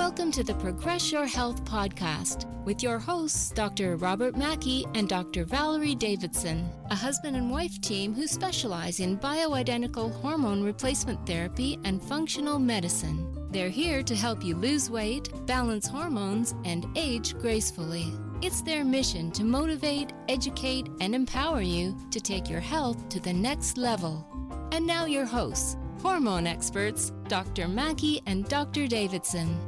Welcome 0.00 0.32
to 0.32 0.42
the 0.42 0.54
Progress 0.54 1.12
Your 1.12 1.26
Health 1.26 1.62
podcast 1.66 2.46
with 2.64 2.82
your 2.82 2.98
hosts, 2.98 3.50
Dr. 3.50 3.96
Robert 3.96 4.34
Maki 4.34 4.90
and 4.96 5.06
Dr. 5.06 5.44
Valerie 5.44 5.94
Davidson, 5.94 6.66
a 6.90 6.94
husband 6.94 7.36
and 7.36 7.50
wife 7.50 7.78
team 7.82 8.14
who 8.14 8.26
specialize 8.26 9.00
in 9.00 9.18
bioidentical 9.18 10.10
hormone 10.10 10.62
replacement 10.62 11.24
therapy 11.26 11.78
and 11.84 12.02
functional 12.02 12.58
medicine. 12.58 13.30
They're 13.50 13.68
here 13.68 14.02
to 14.04 14.16
help 14.16 14.42
you 14.42 14.56
lose 14.56 14.88
weight, 14.88 15.28
balance 15.44 15.86
hormones, 15.86 16.54
and 16.64 16.86
age 16.96 17.38
gracefully. 17.38 18.06
It's 18.40 18.62
their 18.62 18.86
mission 18.86 19.30
to 19.32 19.44
motivate, 19.44 20.14
educate, 20.30 20.88
and 21.02 21.14
empower 21.14 21.60
you 21.60 21.94
to 22.10 22.20
take 22.22 22.48
your 22.48 22.60
health 22.60 23.10
to 23.10 23.20
the 23.20 23.34
next 23.34 23.76
level. 23.76 24.26
And 24.72 24.86
now, 24.86 25.04
your 25.04 25.26
hosts, 25.26 25.76
hormone 26.00 26.46
experts, 26.46 27.12
Dr. 27.28 27.66
Maki 27.66 28.22
and 28.24 28.48
Dr. 28.48 28.86
Davidson. 28.86 29.58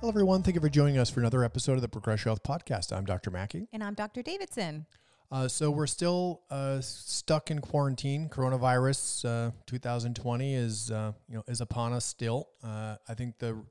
Hello, 0.00 0.10
everyone. 0.10 0.42
Thank 0.42 0.56
you 0.56 0.60
for 0.60 0.68
joining 0.68 0.98
us 0.98 1.08
for 1.08 1.20
another 1.20 1.42
episode 1.42 1.72
of 1.72 1.80
the 1.80 1.88
Progress 1.88 2.22
Health 2.22 2.42
Podcast. 2.42 2.94
I'm 2.94 3.06
Dr. 3.06 3.30
Maki. 3.30 3.66
And 3.72 3.82
I'm 3.82 3.94
Dr. 3.94 4.22
Davidson. 4.22 4.84
Uh, 5.32 5.48
so 5.48 5.70
we're 5.70 5.86
still 5.86 6.42
uh, 6.50 6.82
stuck 6.82 7.50
in 7.50 7.60
quarantine. 7.60 8.28
Coronavirus 8.28 9.48
uh, 9.48 9.50
2020 9.64 10.54
is 10.54 10.90
uh, 10.90 11.12
you 11.30 11.36
know 11.36 11.44
is 11.48 11.62
upon 11.62 11.94
us 11.94 12.04
still. 12.04 12.50
Uh, 12.62 12.96
I 13.08 13.14
think 13.14 13.38
the 13.38 13.64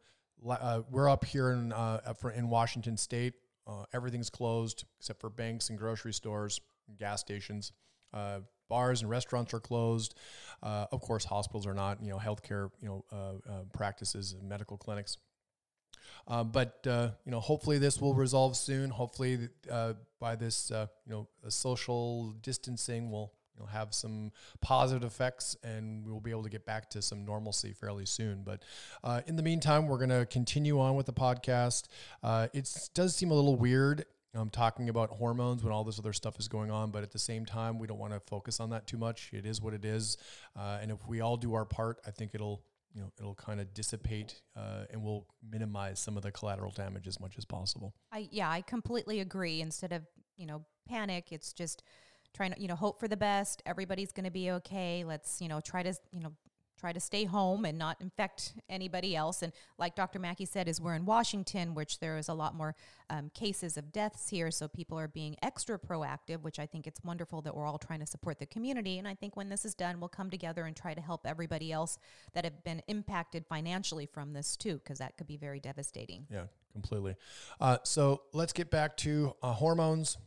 uh, 0.50 0.82
we're 0.90 1.08
up 1.08 1.26
here 1.26 1.52
in 1.52 1.72
in 2.36 2.50
Washington 2.50 2.98
State. 2.98 3.36
everything's 3.94 4.32
closed 4.32 4.84
except 5.00 5.22
for 5.22 5.30
banks 5.30 5.70
and 5.70 5.78
grocery 5.78 6.12
stores, 6.12 6.60
and 6.88 6.98
gas 6.98 7.22
stations. 7.22 7.72
bars 8.68 9.02
and 9.02 9.12
restaurants 9.12 9.54
are 9.54 9.60
closed. 9.60 10.16
of 10.64 11.02
course, 11.02 11.24
hospitals 11.24 11.68
are 11.68 11.76
not. 11.76 12.02
You 12.02 12.10
know, 12.10 12.18
healthcare 12.18 12.72
you 12.82 13.04
know 13.14 13.42
practices 13.74 14.34
and 14.34 14.50
medical 14.50 14.76
clinics. 14.76 15.20
Uh, 16.28 16.44
but 16.44 16.86
uh, 16.88 17.10
you 17.26 17.32
know, 17.32 17.40
hopefully 17.40 17.78
this 17.78 18.00
will 18.00 18.14
resolve 18.14 18.56
soon. 18.56 18.90
Hopefully, 18.90 19.50
uh, 19.70 19.94
by 20.20 20.36
this 20.36 20.72
uh, 20.72 20.88
you 21.06 21.12
know 21.14 21.28
social 21.50 22.32
distancing, 22.42 23.12
will 23.12 23.34
you 23.56 23.62
know 23.62 23.68
have 23.68 23.94
some 23.94 24.32
positive 24.62 25.04
effects, 25.04 25.56
and 25.64 26.06
we 26.06 26.12
will 26.12 26.22
be 26.22 26.32
able 26.32 26.44
to 26.44 26.50
get 26.50 26.66
back 26.66 26.90
to 26.92 27.02
some 27.02 27.26
normalcy 27.26 27.74
fairly 27.74 28.06
soon. 28.06 28.44
But 28.44 28.64
uh, 29.04 29.22
in 29.28 29.36
the 29.36 29.44
meantime, 29.44 29.88
we're 29.88 29.98
going 29.98 30.10
to 30.10 30.26
continue 30.26 30.80
on 30.80 30.96
with 30.96 31.06
the 31.06 31.14
podcast. 31.14 31.88
It 32.54 32.90
does 32.94 33.16
seem 33.16 33.32
a 33.32 33.36
little 33.36 33.56
weird 33.56 34.06
um, 34.36 34.50
talking 34.50 34.90
about 34.90 35.10
hormones 35.12 35.64
when 35.64 35.72
all 35.72 35.84
this 35.84 35.98
other 35.98 36.14
stuff 36.14 36.40
is 36.40 36.48
going 36.48 36.70
on. 36.70 36.92
But 36.92 37.04
at 37.04 37.12
the 37.12 37.20
same 37.20 37.46
time, 37.46 37.80
we 37.80 37.88
don't 37.88 37.98
want 37.98 38.14
to 38.14 38.20
focus 38.20 38.60
on 38.60 38.70
that 38.72 38.86
too 38.88 38.98
much. 38.98 39.30
It 39.34 39.46
is 39.46 39.62
what 39.62 39.74
it 39.74 39.86
is. 39.86 40.18
Uh, 40.56 40.80
and 40.82 40.92
if 40.92 41.08
we 41.08 41.22
all 41.22 41.38
do 41.38 41.54
our 41.54 41.66
part, 41.66 42.00
I 42.06 42.12
think 42.12 42.32
it'll 42.36 42.62
you 42.96 43.02
know 43.02 43.12
it'll 43.20 43.36
kind 43.36 43.60
of 43.60 43.74
dissipate 43.74 44.42
uh, 44.56 44.86
and 44.90 45.04
we'll 45.04 45.28
minimize 45.48 46.00
some 46.00 46.16
of 46.16 46.24
the 46.24 46.32
collateral 46.32 46.72
damage 46.72 47.08
as 47.08 47.20
much 47.20 47.38
as 47.38 47.46
possible. 47.46 47.94
I 48.12 48.30
yeah, 48.32 48.50
I 48.50 48.62
completely 48.62 49.20
agree. 49.20 49.62
Instead 49.62 49.92
of 49.92 50.04
you 50.38 50.48
know 50.48 50.64
panic, 50.88 51.28
it's 51.32 51.52
just 51.54 51.84
trying 52.34 52.54
to 52.54 52.62
you 52.62 52.68
know 52.68 52.76
hope 52.76 53.00
for 53.00 53.08
the 53.08 53.18
best. 53.18 53.62
Everybody's 53.66 54.12
going 54.12 54.24
to 54.24 54.32
be 54.32 54.52
okay. 54.52 55.04
Let's 55.06 55.42
you 55.42 55.50
know 55.50 55.60
try 55.60 55.84
to 55.84 55.94
you 56.12 56.22
know 56.22 56.32
try 56.78 56.94
to 56.94 57.00
stay 57.00 57.26
home 57.26 57.66
and 57.66 57.78
not 57.78 58.00
infect 58.02 58.54
anybody 58.70 59.16
else. 59.16 59.42
And 59.42 59.54
like 59.78 59.96
Dr. 59.96 60.20
Maki 60.20 60.48
said, 60.48 60.68
is 60.68 60.82
we're 60.82 60.96
in 60.96 61.06
Washington, 61.06 61.74
which 61.74 62.00
there 62.00 62.18
is 62.18 62.30
a 62.30 62.34
lot 62.34 62.56
more 62.56 62.76
um, 63.10 63.30
cases 63.34 63.78
of 63.78 63.92
deaths 63.92 64.30
here, 64.30 64.52
so 64.52 64.68
people 64.68 64.98
are 65.00 65.08
being 65.08 65.36
extra 65.42 65.78
proactive. 65.78 66.42
Which 66.42 66.60
I 66.60 66.66
think 66.66 66.88
it's 66.88 67.04
wonderful 67.04 67.42
that 67.44 67.56
we're 67.56 67.66
all 67.66 67.78
trying 67.78 68.00
to 68.00 68.06
support 68.06 68.40
the 68.40 68.46
community. 68.46 68.98
And 68.98 69.08
I 69.08 69.16
think 69.16 69.36
when 69.36 69.50
this 69.50 69.66
is 69.66 69.76
done, 69.76 70.00
we'll 70.00 70.10
come 70.10 70.30
together 70.30 70.66
and 70.66 70.76
try 70.76 70.94
to 70.94 71.02
help 71.02 71.26
everybody 71.26 71.72
else 71.72 71.98
that 72.34 72.44
have 72.44 72.64
been 72.64 72.82
impacted 72.88 73.46
financially 73.48 74.06
from 74.06 74.34
this 74.34 74.56
too, 74.56 74.76
because 74.76 75.00
that 75.00 75.18
could 75.18 75.28
be 75.28 75.38
very 75.38 75.60
devastating. 75.60 76.26
Yeah, 76.32 76.46
completely. 76.74 77.16
Uh, 77.60 77.78
so 77.84 78.24
let's 78.34 78.54
get 78.54 78.72
back 78.72 78.98
to 78.98 79.36
uh, 79.42 79.54
hormones. 79.54 80.18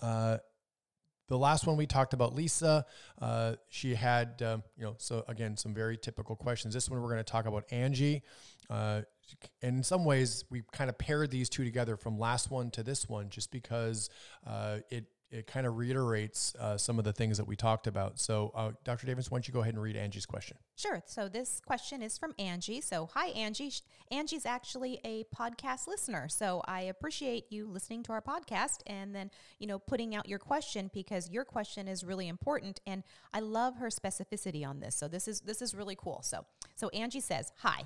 Uh, 0.00 0.38
the 1.28 1.38
last 1.38 1.66
one 1.66 1.76
we 1.76 1.86
talked 1.86 2.12
about 2.12 2.34
Lisa, 2.34 2.84
uh, 3.20 3.54
she 3.68 3.94
had, 3.94 4.42
um, 4.42 4.62
you 4.76 4.84
know, 4.84 4.94
so 4.98 5.24
again, 5.28 5.56
some 5.56 5.74
very 5.74 5.96
typical 5.96 6.36
questions. 6.36 6.74
This 6.74 6.88
one 6.88 7.00
we're 7.00 7.08
going 7.08 7.18
to 7.18 7.24
talk 7.24 7.46
about 7.46 7.64
Angie. 7.70 8.22
Uh, 8.68 9.02
in 9.62 9.82
some 9.82 10.04
ways, 10.04 10.44
we 10.50 10.62
kind 10.72 10.90
of 10.90 10.98
paired 10.98 11.30
these 11.30 11.48
two 11.48 11.64
together 11.64 11.96
from 11.96 12.18
last 12.18 12.50
one 12.50 12.70
to 12.72 12.82
this 12.82 13.08
one 13.08 13.30
just 13.30 13.50
because 13.50 14.10
uh, 14.46 14.78
it 14.90 15.06
it 15.30 15.46
kind 15.46 15.66
of 15.66 15.76
reiterates 15.76 16.54
uh, 16.60 16.76
some 16.76 16.98
of 16.98 17.04
the 17.04 17.12
things 17.12 17.38
that 17.38 17.46
we 17.46 17.56
talked 17.56 17.86
about. 17.86 18.20
So, 18.20 18.52
uh, 18.54 18.72
Dr. 18.84 19.06
Davis, 19.06 19.30
why 19.30 19.36
don't 19.36 19.48
you 19.48 19.54
go 19.54 19.60
ahead 19.60 19.74
and 19.74 19.82
read 19.82 19.96
Angie's 19.96 20.26
question? 20.26 20.56
Sure. 20.76 21.02
So, 21.06 21.28
this 21.28 21.60
question 21.66 22.02
is 22.02 22.16
from 22.16 22.34
Angie. 22.38 22.80
So, 22.80 23.08
hi, 23.12 23.28
Angie. 23.28 23.72
Angie's 24.10 24.46
actually 24.46 25.00
a 25.04 25.24
podcast 25.34 25.86
listener. 25.88 26.28
So, 26.28 26.62
I 26.66 26.82
appreciate 26.82 27.50
you 27.50 27.66
listening 27.66 28.02
to 28.04 28.12
our 28.12 28.22
podcast 28.22 28.80
and 28.86 29.14
then, 29.14 29.30
you 29.58 29.66
know, 29.66 29.78
putting 29.78 30.14
out 30.14 30.28
your 30.28 30.38
question 30.38 30.90
because 30.94 31.30
your 31.30 31.44
question 31.44 31.88
is 31.88 32.04
really 32.04 32.28
important. 32.28 32.80
And 32.86 33.02
I 33.32 33.40
love 33.40 33.76
her 33.76 33.88
specificity 33.88 34.66
on 34.66 34.80
this. 34.80 34.94
So, 34.94 35.08
this 35.08 35.26
is 35.26 35.40
this 35.40 35.62
is 35.62 35.74
really 35.74 35.96
cool. 35.96 36.20
So, 36.22 36.44
so 36.76 36.88
Angie 36.90 37.20
says, 37.20 37.52
"Hi, 37.58 37.82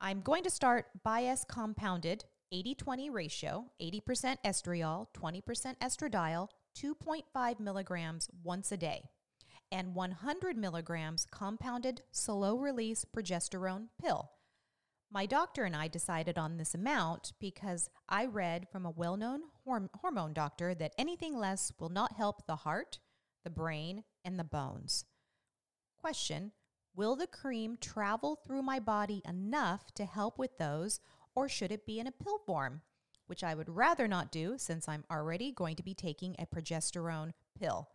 I'm 0.00 0.20
going 0.20 0.44
to 0.44 0.50
start 0.50 0.86
Biest 1.04 1.48
compounded 1.48 2.24
80 2.52 2.74
20 2.76 3.10
ratio, 3.10 3.64
80% 3.80 4.36
estriol, 4.44 5.06
20% 5.14 5.76
estradiol, 5.78 6.48
2.5 6.76 7.60
milligrams 7.60 8.28
once 8.42 8.70
a 8.70 8.76
day, 8.76 9.02
and 9.72 9.94
100 9.94 10.56
milligrams 10.56 11.26
compounded 11.30 12.02
slow 12.12 12.56
release 12.56 13.04
progesterone 13.04 13.88
pill. 14.00 14.30
My 15.10 15.24
doctor 15.24 15.64
and 15.64 15.76
I 15.76 15.88
decided 15.88 16.36
on 16.36 16.56
this 16.56 16.74
amount 16.74 17.32
because 17.40 17.88
I 18.08 18.26
read 18.26 18.68
from 18.70 18.84
a 18.84 18.90
well 18.90 19.16
known 19.16 19.42
horm- 19.66 19.88
hormone 20.00 20.32
doctor 20.32 20.74
that 20.74 20.94
anything 20.98 21.36
less 21.36 21.72
will 21.78 21.88
not 21.88 22.16
help 22.16 22.46
the 22.46 22.56
heart, 22.56 22.98
the 23.44 23.50
brain, 23.50 24.04
and 24.24 24.38
the 24.38 24.44
bones. 24.44 25.04
Question 25.98 26.52
Will 26.94 27.14
the 27.14 27.26
cream 27.26 27.76
travel 27.80 28.36
through 28.36 28.62
my 28.62 28.80
body 28.80 29.22
enough 29.28 29.92
to 29.94 30.06
help 30.06 30.38
with 30.38 30.58
those, 30.58 30.98
or 31.36 31.48
should 31.48 31.70
it 31.70 31.86
be 31.86 32.00
in 32.00 32.08
a 32.08 32.12
pill 32.12 32.38
form? 32.44 32.80
Which 33.28 33.44
I 33.44 33.54
would 33.54 33.68
rather 33.68 34.08
not 34.08 34.32
do 34.32 34.54
since 34.56 34.88
I'm 34.88 35.04
already 35.10 35.52
going 35.52 35.76
to 35.76 35.82
be 35.84 35.94
taking 35.94 36.34
a 36.38 36.46
progesterone 36.46 37.32
pill. 37.60 37.88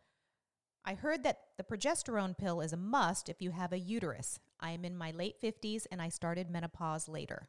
I 0.86 0.94
heard 0.94 1.24
that 1.24 1.40
the 1.58 1.64
progesterone 1.64 2.38
pill 2.38 2.62
is 2.62 2.72
a 2.72 2.78
must 2.78 3.28
if 3.28 3.42
you 3.42 3.52
have 3.52 3.74
a 3.74 3.80
uterus. 3.80 4.40
I 4.60 4.72
am 4.72 4.86
in 4.86 4.96
my 4.96 5.12
late 5.12 5.42
50s 5.42 5.86
and 5.92 6.02
I 6.02 6.10
started 6.10 6.50
menopause 6.50 7.10
later. 7.10 7.48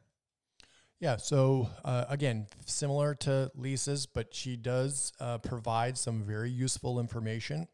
Yeah, 0.99 1.17
so 1.17 1.69
uh, 1.83 2.05
again, 2.09 2.47
similar 2.65 3.15
to 3.15 3.51
Lisa's, 3.55 4.05
but 4.05 4.33
she 4.33 4.55
does 4.55 5.11
uh, 5.19 5.37
provide 5.39 5.97
some 5.97 6.23
very 6.23 6.49
useful 6.49 6.99
information 6.99 7.67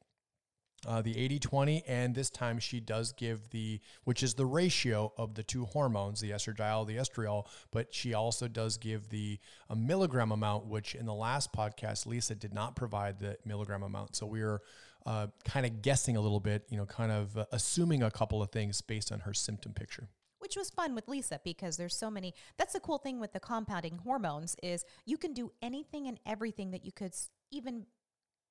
uh, 0.87 1.01
the 1.01 1.17
80 1.17 1.39
20, 1.39 1.83
and 1.87 2.15
this 2.15 2.29
time 2.29 2.59
she 2.59 2.79
does 2.79 3.11
give 3.11 3.49
the, 3.49 3.79
which 4.03 4.23
is 4.23 4.33
the 4.33 4.45
ratio 4.45 5.11
of 5.17 5.35
the 5.35 5.43
two 5.43 5.65
hormones, 5.65 6.21
the 6.21 6.31
estradiol, 6.31 6.87
the 6.87 6.97
estriol, 6.97 7.45
but 7.71 7.93
she 7.93 8.13
also 8.13 8.47
does 8.47 8.77
give 8.77 9.09
the 9.09 9.39
a 9.69 9.75
milligram 9.75 10.31
amount, 10.31 10.65
which 10.65 10.95
in 10.95 11.05
the 11.05 11.13
last 11.13 11.53
podcast, 11.53 12.05
Lisa 12.05 12.35
did 12.35 12.53
not 12.53 12.75
provide 12.75 13.19
the 13.19 13.37
milligram 13.45 13.83
amount. 13.83 14.15
So 14.15 14.25
we 14.25 14.41
are 14.41 14.61
uh, 15.05 15.27
kind 15.45 15.65
of 15.65 15.81
guessing 15.81 16.17
a 16.17 16.21
little 16.21 16.39
bit, 16.39 16.65
you 16.69 16.77
know, 16.77 16.85
kind 16.85 17.11
of 17.11 17.37
uh, 17.37 17.45
assuming 17.51 18.03
a 18.03 18.11
couple 18.11 18.41
of 18.41 18.51
things 18.51 18.81
based 18.81 19.11
on 19.11 19.21
her 19.21 19.33
symptom 19.33 19.73
picture 19.73 20.09
which 20.39 20.55
was 20.55 20.69
fun 20.71 20.95
with 20.95 21.07
Lisa 21.07 21.39
because 21.43 21.77
there's 21.77 21.95
so 21.95 22.09
many. 22.09 22.33
That's 22.57 22.73
the 22.73 22.79
cool 22.79 22.97
thing 22.97 23.19
with 23.19 23.33
the 23.33 23.39
compounding 23.39 23.99
hormones 23.99 24.55
is 24.63 24.83
you 25.05 25.17
can 25.17 25.33
do 25.33 25.51
anything 25.61 26.07
and 26.07 26.19
everything 26.25 26.71
that 26.71 26.83
you 26.83 26.91
could 26.91 27.13
even 27.51 27.85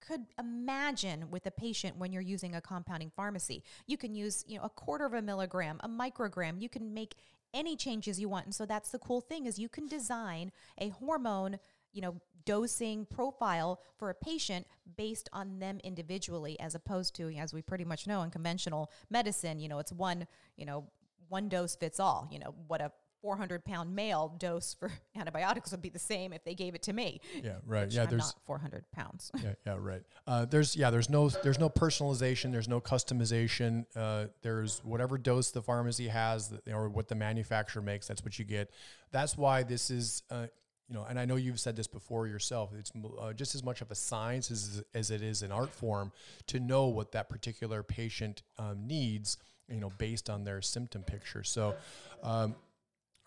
could 0.01 0.27
imagine 0.39 1.31
with 1.31 1.47
a 1.47 1.51
patient 1.51 1.97
when 1.97 2.13
you're 2.13 2.23
using 2.23 2.55
a 2.55 2.61
compounding 2.61 3.11
pharmacy. 3.15 3.63
You 3.87 3.97
can 3.97 4.15
use, 4.15 4.45
you 4.49 4.59
know, 4.59 4.65
a 4.65 4.71
quarter 4.71 5.05
of 5.05 5.15
a 5.15 5.23
milligram, 5.23 5.81
a 5.83 5.89
microgram. 5.89 6.61
You 6.61 6.69
can 6.69 6.95
make 6.95 7.15
any 7.55 7.77
changes 7.77 8.21
you 8.21 8.29
want. 8.29 8.47
And 8.47 8.55
so 8.55 8.67
that's 8.67 8.91
the 8.91 8.99
cool 8.99 9.21
thing 9.21 9.47
is 9.47 9.59
you 9.59 9.69
can 9.69 9.87
design 9.87 10.53
a 10.79 10.91
hormone, 10.91 11.59
you 11.93 12.03
know, 12.03 12.17
dosing 12.45 13.05
profile 13.05 13.81
for 13.99 14.09
a 14.11 14.15
patient 14.15 14.67
based 14.97 15.29
on 15.33 15.59
them 15.59 15.81
individually 15.85 16.59
as 16.61 16.75
opposed 16.75 17.15
to 17.15 17.31
as 17.37 17.53
we 17.53 17.61
pretty 17.61 17.85
much 17.85 18.07
know 18.07 18.23
in 18.23 18.31
conventional 18.31 18.91
medicine, 19.11 19.61
you 19.61 19.69
know, 19.69 19.79
it's 19.79 19.93
one, 19.93 20.27
you 20.57 20.65
know, 20.65 20.85
one 21.29 21.49
dose 21.49 21.77
fits 21.77 22.01
all. 22.01 22.27
You 22.33 22.39
know, 22.39 22.55
what 22.67 22.81
a 22.81 22.91
400 23.23 23.65
pound 23.65 23.95
male 23.95 24.35
dose 24.39 24.75
for 24.75 24.91
antibiotics 25.17 25.71
would 25.71 25.83
be 25.83 25.89
the 25.89 25.99
same 25.99 26.33
if 26.33 26.45
they 26.45 26.55
gave 26.55 26.75
it 26.75 26.83
to 26.83 26.93
me. 26.93 27.21
Yeah, 27.43 27.57
right. 27.67 27.91
Yeah, 27.91 28.03
I'm 28.03 28.11
there's 28.11 28.35
400 28.47 28.85
pounds. 28.93 29.31
yeah, 29.43 29.53
yeah, 29.67 29.77
right. 29.79 30.03
Uh, 30.27 30.45
there's 30.45 30.77
yeah, 30.77 30.91
there's 30.91 31.11
no 31.11 31.29
there's 31.29 31.59
no 31.59 31.69
personalization. 31.69 32.53
There's 32.53 32.69
no 32.69 32.81
customization. 32.81 33.87
Uh, 33.97 34.27
there's 34.43 34.81
whatever 34.85 35.19
dose 35.19 35.51
the 35.51 35.63
pharmacy 35.63 36.09
has 36.09 36.53
or 36.73 36.89
what 36.89 37.09
the 37.09 37.15
manufacturer 37.15 37.83
makes. 37.83 38.07
That's 38.07 38.25
what 38.25 38.39
you 38.39 38.45
get. 38.45 38.71
That's 39.11 39.37
why 39.37 39.63
this 39.63 39.91
is. 39.91 40.23
Uh, 40.31 40.47
you 40.89 40.95
know, 40.95 41.05
and 41.07 41.21
I 41.21 41.27
know 41.27 41.37
you've 41.37 41.61
said 41.61 41.77
this 41.77 41.87
before 41.87 42.27
yourself. 42.27 42.71
It's 42.79 42.91
uh, 43.21 43.35
just 43.35 43.55
as 43.55 43.63
much 43.63 43.83
of 43.83 43.91
a 43.91 43.95
science 43.95 44.51
as, 44.51 44.83
as 44.95 45.11
it 45.11 45.21
is 45.21 45.43
an 45.43 45.53
art 45.53 45.69
form 45.69 46.13
to 46.47 46.59
know 46.59 46.87
what 46.87 47.13
that 47.13 47.29
particular 47.29 47.83
patient 47.83 48.43
um, 48.59 48.87
needs 48.87 49.37
you 49.69 49.81
know, 49.81 49.91
based 49.99 50.31
on 50.31 50.45
their 50.45 50.63
symptom 50.63 51.03
picture. 51.03 51.45
So, 51.45 51.75
um, 52.23 52.55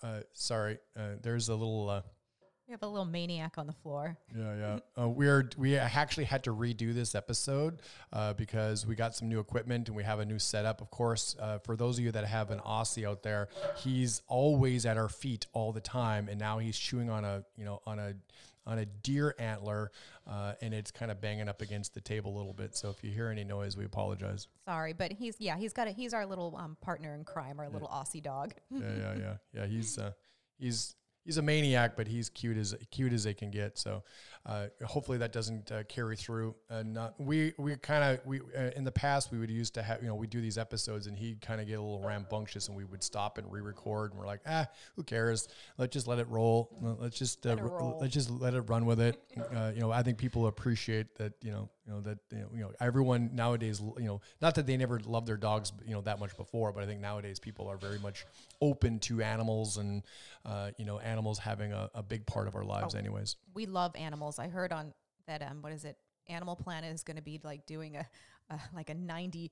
uh, 0.03 0.21
sorry, 0.33 0.79
uh, 0.97 1.15
there's 1.21 1.49
a 1.49 1.55
little. 1.55 1.89
Uh, 1.89 2.01
we 2.67 2.73
have 2.73 2.83
a 2.83 2.87
little 2.87 3.05
maniac 3.05 3.57
on 3.57 3.67
the 3.67 3.73
floor. 3.73 4.17
Yeah, 4.35 4.55
yeah. 4.55 4.79
Uh, 5.01 5.09
we're 5.09 5.49
we 5.57 5.77
actually 5.77 6.25
had 6.25 6.43
to 6.43 6.53
redo 6.53 6.93
this 6.93 7.15
episode 7.15 7.81
uh, 8.13 8.33
because 8.33 8.85
we 8.85 8.93
got 8.93 9.15
some 9.15 9.29
new 9.29 9.39
equipment 9.39 9.87
and 9.87 9.95
we 9.95 10.03
have 10.03 10.19
a 10.19 10.25
new 10.25 10.37
setup. 10.37 10.79
Of 10.79 10.91
course, 10.91 11.35
uh, 11.39 11.59
for 11.59 11.75
those 11.75 11.97
of 11.97 12.03
you 12.03 12.11
that 12.11 12.25
have 12.25 12.51
an 12.51 12.59
Aussie 12.59 13.07
out 13.07 13.23
there, 13.23 13.47
he's 13.77 14.21
always 14.27 14.85
at 14.85 14.97
our 14.97 15.09
feet 15.09 15.47
all 15.53 15.71
the 15.71 15.81
time, 15.81 16.27
and 16.29 16.39
now 16.39 16.59
he's 16.59 16.77
chewing 16.77 17.09
on 17.09 17.25
a 17.25 17.43
you 17.57 17.65
know 17.65 17.81
on 17.85 17.99
a 17.99 18.13
on 18.65 18.79
a 18.79 18.85
deer 18.85 19.35
antler, 19.39 19.91
uh, 20.27 20.53
and 20.61 20.73
it's 20.73 20.91
kind 20.91 21.11
of 21.11 21.19
banging 21.21 21.49
up 21.49 21.61
against 21.61 21.93
the 21.93 22.01
table 22.01 22.35
a 22.35 22.37
little 22.37 22.53
bit. 22.53 22.75
So 22.75 22.89
if 22.89 23.03
you 23.03 23.11
hear 23.11 23.29
any 23.29 23.43
noise, 23.43 23.75
we 23.77 23.85
apologize. 23.85 24.47
Sorry, 24.65 24.93
but 24.93 25.11
he's 25.11 25.35
yeah 25.39 25.57
he's 25.57 25.73
got 25.73 25.87
a 25.87 25.91
he's 25.91 26.13
our 26.13 26.25
little 26.25 26.55
um, 26.57 26.77
partner 26.81 27.15
in 27.15 27.23
crime, 27.23 27.59
our 27.59 27.65
yeah. 27.65 27.71
little 27.71 27.87
Aussie 27.87 28.23
dog. 28.23 28.53
yeah, 28.69 28.79
yeah, 28.97 29.13
yeah, 29.17 29.33
yeah. 29.53 29.65
He's 29.65 29.97
uh, 29.97 30.11
he's 30.57 30.95
he's 31.23 31.37
a 31.37 31.41
maniac, 31.41 31.95
but 31.95 32.07
he's 32.07 32.29
cute 32.29 32.57
as 32.57 32.75
cute 32.89 33.13
as 33.13 33.23
they 33.23 33.33
can 33.33 33.51
get. 33.51 33.77
So 33.77 34.03
uh, 34.45 34.67
hopefully 34.85 35.17
that 35.19 35.31
doesn't 35.31 35.71
uh, 35.71 35.83
carry 35.83 36.15
through. 36.15 36.55
And 36.69 36.97
uh, 36.97 37.11
we 37.17 37.53
we 37.57 37.75
kind 37.75 38.03
of 38.03 38.25
we 38.25 38.41
uh, 38.57 38.71
in 38.75 38.83
the 38.83 38.91
past 38.91 39.31
we 39.31 39.37
would 39.37 39.51
used 39.51 39.73
to 39.75 39.83
have 39.83 40.01
you 40.01 40.07
know 40.07 40.15
we 40.15 40.27
do 40.27 40.41
these 40.41 40.57
episodes 40.57 41.07
and 41.07 41.17
he'd 41.17 41.41
kind 41.41 41.61
of 41.61 41.67
get 41.67 41.77
a 41.77 41.81
little 41.81 42.01
rambunctious 42.01 42.67
and 42.67 42.75
we 42.75 42.85
would 42.85 43.03
stop 43.03 43.37
and 43.37 43.51
re-record 43.51 44.11
and 44.11 44.19
we're 44.19 44.25
like 44.25 44.41
ah 44.47 44.65
who 44.95 45.03
cares 45.03 45.47
let's 45.77 45.93
just 45.93 46.07
let 46.07 46.17
it 46.17 46.27
roll 46.29 46.69
let's 46.99 47.17
just 47.17 47.45
uh, 47.45 47.55
let 47.55 48.01
let's 48.01 48.13
just 48.13 48.29
let 48.29 48.53
it 48.53 48.61
run 48.61 48.85
with 48.85 48.99
it. 48.99 49.21
Uh, 49.55 49.71
you 49.73 49.81
know 49.81 49.91
I 49.91 50.01
think 50.01 50.17
people 50.17 50.47
appreciate 50.47 51.15
that 51.15 51.33
you 51.41 51.51
know 51.51 51.69
you 51.85 51.93
know 51.93 52.01
that 52.01 52.17
you 52.31 52.61
know, 52.61 52.71
everyone 52.79 53.31
nowadays 53.33 53.81
you 53.97 54.05
know 54.05 54.21
not 54.41 54.55
that 54.55 54.67
they 54.67 54.77
never 54.77 54.99
loved 54.99 55.27
their 55.27 55.37
dogs 55.37 55.71
you 55.85 55.93
know 55.93 56.01
that 56.01 56.19
much 56.19 56.35
before 56.37 56.71
but 56.71 56.83
I 56.83 56.85
think 56.85 57.01
nowadays 57.01 57.39
people 57.39 57.67
are 57.67 57.77
very 57.77 57.99
much 57.99 58.25
open 58.61 58.99
to 58.99 59.21
animals 59.21 59.77
and 59.77 60.03
you 60.77 60.85
know 60.85 60.99
animals 60.99 61.39
having 61.39 61.73
a, 61.73 61.89
a 61.95 62.03
big 62.03 62.25
part 62.25 62.47
of 62.47 62.55
our 62.55 62.63
lives 62.63 62.95
oh, 62.95 62.99
anyways. 62.99 63.35
We 63.53 63.65
love 63.65 63.95
animals. 63.95 64.39
I 64.39 64.47
heard 64.47 64.71
on 64.71 64.93
that 65.27 65.41
um 65.41 65.61
what 65.61 65.73
is 65.73 65.85
it? 65.85 65.97
Animal 66.29 66.55
Planet 66.55 66.93
is 66.93 67.03
going 67.03 67.17
to 67.17 67.23
be 67.23 67.39
like 67.43 67.65
doing 67.65 67.97
a, 67.97 68.05
a 68.49 68.59
like 68.73 68.89
a 68.89 68.93
90 68.93 69.51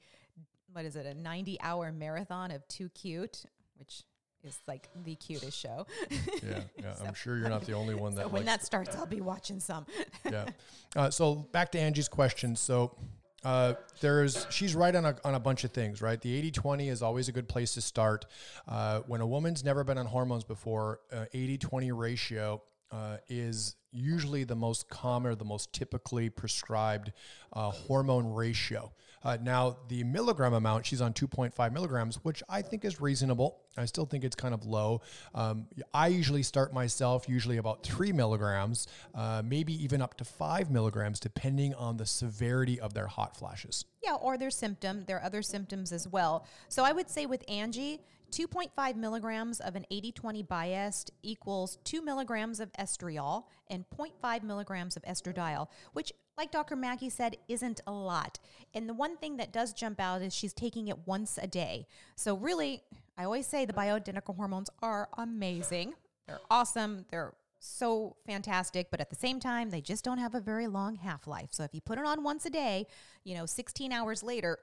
what 0.71 0.85
is 0.85 0.95
it? 0.95 1.05
A 1.05 1.13
90 1.13 1.59
hour 1.61 1.91
marathon 1.91 2.51
of 2.51 2.67
Too 2.67 2.89
Cute, 2.89 3.43
which 3.77 4.03
is 4.43 4.59
like 4.67 4.89
the 5.03 5.15
cutest 5.15 5.57
show. 5.57 5.85
yeah, 6.09 6.61
yeah. 6.77 6.93
so, 6.95 7.05
I'm 7.05 7.13
sure 7.13 7.37
you're 7.37 7.49
not 7.49 7.65
the 7.65 7.73
only 7.73 7.95
one 7.95 8.15
that. 8.15 8.25
So 8.25 8.29
when 8.29 8.45
that 8.45 8.65
starts, 8.65 8.95
I'll 8.95 9.05
be 9.05 9.21
watching 9.21 9.59
some. 9.59 9.85
yeah. 10.29 10.45
Uh, 10.95 11.07
so 11.07 11.35
back 11.35 11.71
to 11.71 11.79
Angie's 11.79 12.07
question. 12.07 12.55
So 12.55 12.95
uh, 13.43 13.75
there's 14.01 14.47
she's 14.49 14.73
right 14.73 14.95
on 14.95 15.05
a, 15.05 15.15
on 15.23 15.35
a 15.35 15.39
bunch 15.39 15.63
of 15.63 15.71
things 15.71 16.01
right 16.01 16.19
the 16.19 16.51
80-20 16.51 16.91
is 16.91 17.03
always 17.03 17.29
a 17.29 17.31
good 17.31 17.47
place 17.47 17.75
to 17.75 17.81
start 17.81 18.25
uh, 18.67 19.01
when 19.01 19.21
a 19.21 19.27
woman's 19.27 19.63
never 19.63 19.83
been 19.83 19.99
on 19.99 20.07
hormones 20.07 20.43
before 20.43 20.99
uh, 21.13 21.25
80-20 21.33 21.95
ratio 21.95 22.61
uh, 22.91 23.17
is 23.27 23.75
usually 23.91 24.43
the 24.43 24.55
most 24.55 24.89
common 24.89 25.31
or 25.31 25.35
the 25.35 25.45
most 25.45 25.73
typically 25.73 26.29
prescribed 26.29 27.11
uh, 27.53 27.69
hormone 27.69 28.33
ratio. 28.33 28.91
Uh, 29.23 29.37
now, 29.41 29.77
the 29.87 30.03
milligram 30.03 30.53
amount, 30.53 30.85
she's 30.85 31.01
on 31.01 31.13
2.5 31.13 31.73
milligrams, 31.73 32.17
which 32.23 32.41
I 32.49 32.61
think 32.61 32.85
is 32.85 33.01
reasonable. 33.01 33.59
I 33.77 33.85
still 33.85 34.05
think 34.05 34.23
it's 34.23 34.35
kind 34.35 34.53
of 34.53 34.65
low. 34.65 35.01
Um, 35.33 35.67
I 35.93 36.07
usually 36.07 36.43
start 36.43 36.73
myself 36.73 37.27
usually 37.27 37.57
about 37.57 37.83
three 37.83 38.11
milligrams, 38.11 38.87
uh, 39.15 39.41
maybe 39.45 39.73
even 39.83 40.01
up 40.01 40.15
to 40.17 40.25
five 40.25 40.69
milligrams, 40.69 41.19
depending 41.19 41.73
on 41.75 41.97
the 41.97 42.05
severity 42.05 42.79
of 42.79 42.93
their 42.93 43.07
hot 43.07 43.37
flashes. 43.37 43.85
Yeah, 44.03 44.15
or 44.15 44.37
their 44.37 44.51
symptom. 44.51 45.03
There 45.07 45.17
are 45.17 45.23
other 45.23 45.41
symptoms 45.41 45.91
as 45.91 46.07
well. 46.07 46.45
So 46.67 46.83
I 46.83 46.91
would 46.91 47.09
say 47.09 47.25
with 47.25 47.43
Angie, 47.49 48.01
2.5 48.31 48.95
milligrams 48.95 49.59
of 49.59 49.75
an 49.75 49.85
80 49.89 50.11
20 50.11 50.43
Biest 50.43 51.11
equals 51.23 51.77
2 51.83 52.01
milligrams 52.01 52.59
of 52.59 52.71
estriol 52.73 53.45
and 53.69 53.85
0.5 53.97 54.43
milligrams 54.43 54.95
of 54.95 55.03
estradiol, 55.03 55.67
which, 55.93 56.13
like 56.39 56.51
Dr. 56.51 56.75
Maki 56.75 57.11
said, 57.11 57.35
isn't 57.47 57.81
a 57.85 57.91
lot. 57.91 58.39
And 58.73 58.87
the 58.87 58.93
one 58.93 59.17
thing 59.17 59.37
that 59.37 59.51
does 59.51 59.73
jump 59.73 59.99
out 59.99 60.21
is 60.21 60.33
she's 60.33 60.53
taking 60.53 60.87
it 60.87 61.05
once 61.05 61.37
a 61.39 61.47
day. 61.47 61.85
So, 62.15 62.35
really, 62.35 62.81
I 63.17 63.25
always 63.25 63.45
say 63.45 63.65
the 63.65 63.73
bioidentical 63.73 64.35
hormones 64.35 64.69
are 64.81 65.09
amazing. 65.17 65.93
They're 66.27 66.39
awesome. 66.49 67.05
They're 67.11 67.33
so 67.59 68.15
fantastic, 68.25 68.89
but 68.89 69.01
at 69.01 69.09
the 69.09 69.17
same 69.17 69.39
time, 69.39 69.69
they 69.69 69.81
just 69.81 70.05
don't 70.05 70.17
have 70.17 70.33
a 70.33 70.39
very 70.39 70.67
long 70.67 70.95
half 70.95 71.27
life. 71.27 71.49
So 71.51 71.63
if 71.63 71.73
you 71.73 71.81
put 71.81 71.99
it 71.99 72.05
on 72.05 72.23
once 72.23 72.45
a 72.45 72.49
day, 72.49 72.87
you 73.25 73.35
know, 73.35 73.45
16 73.45 73.91
hours 73.91 74.23
later, 74.23 74.59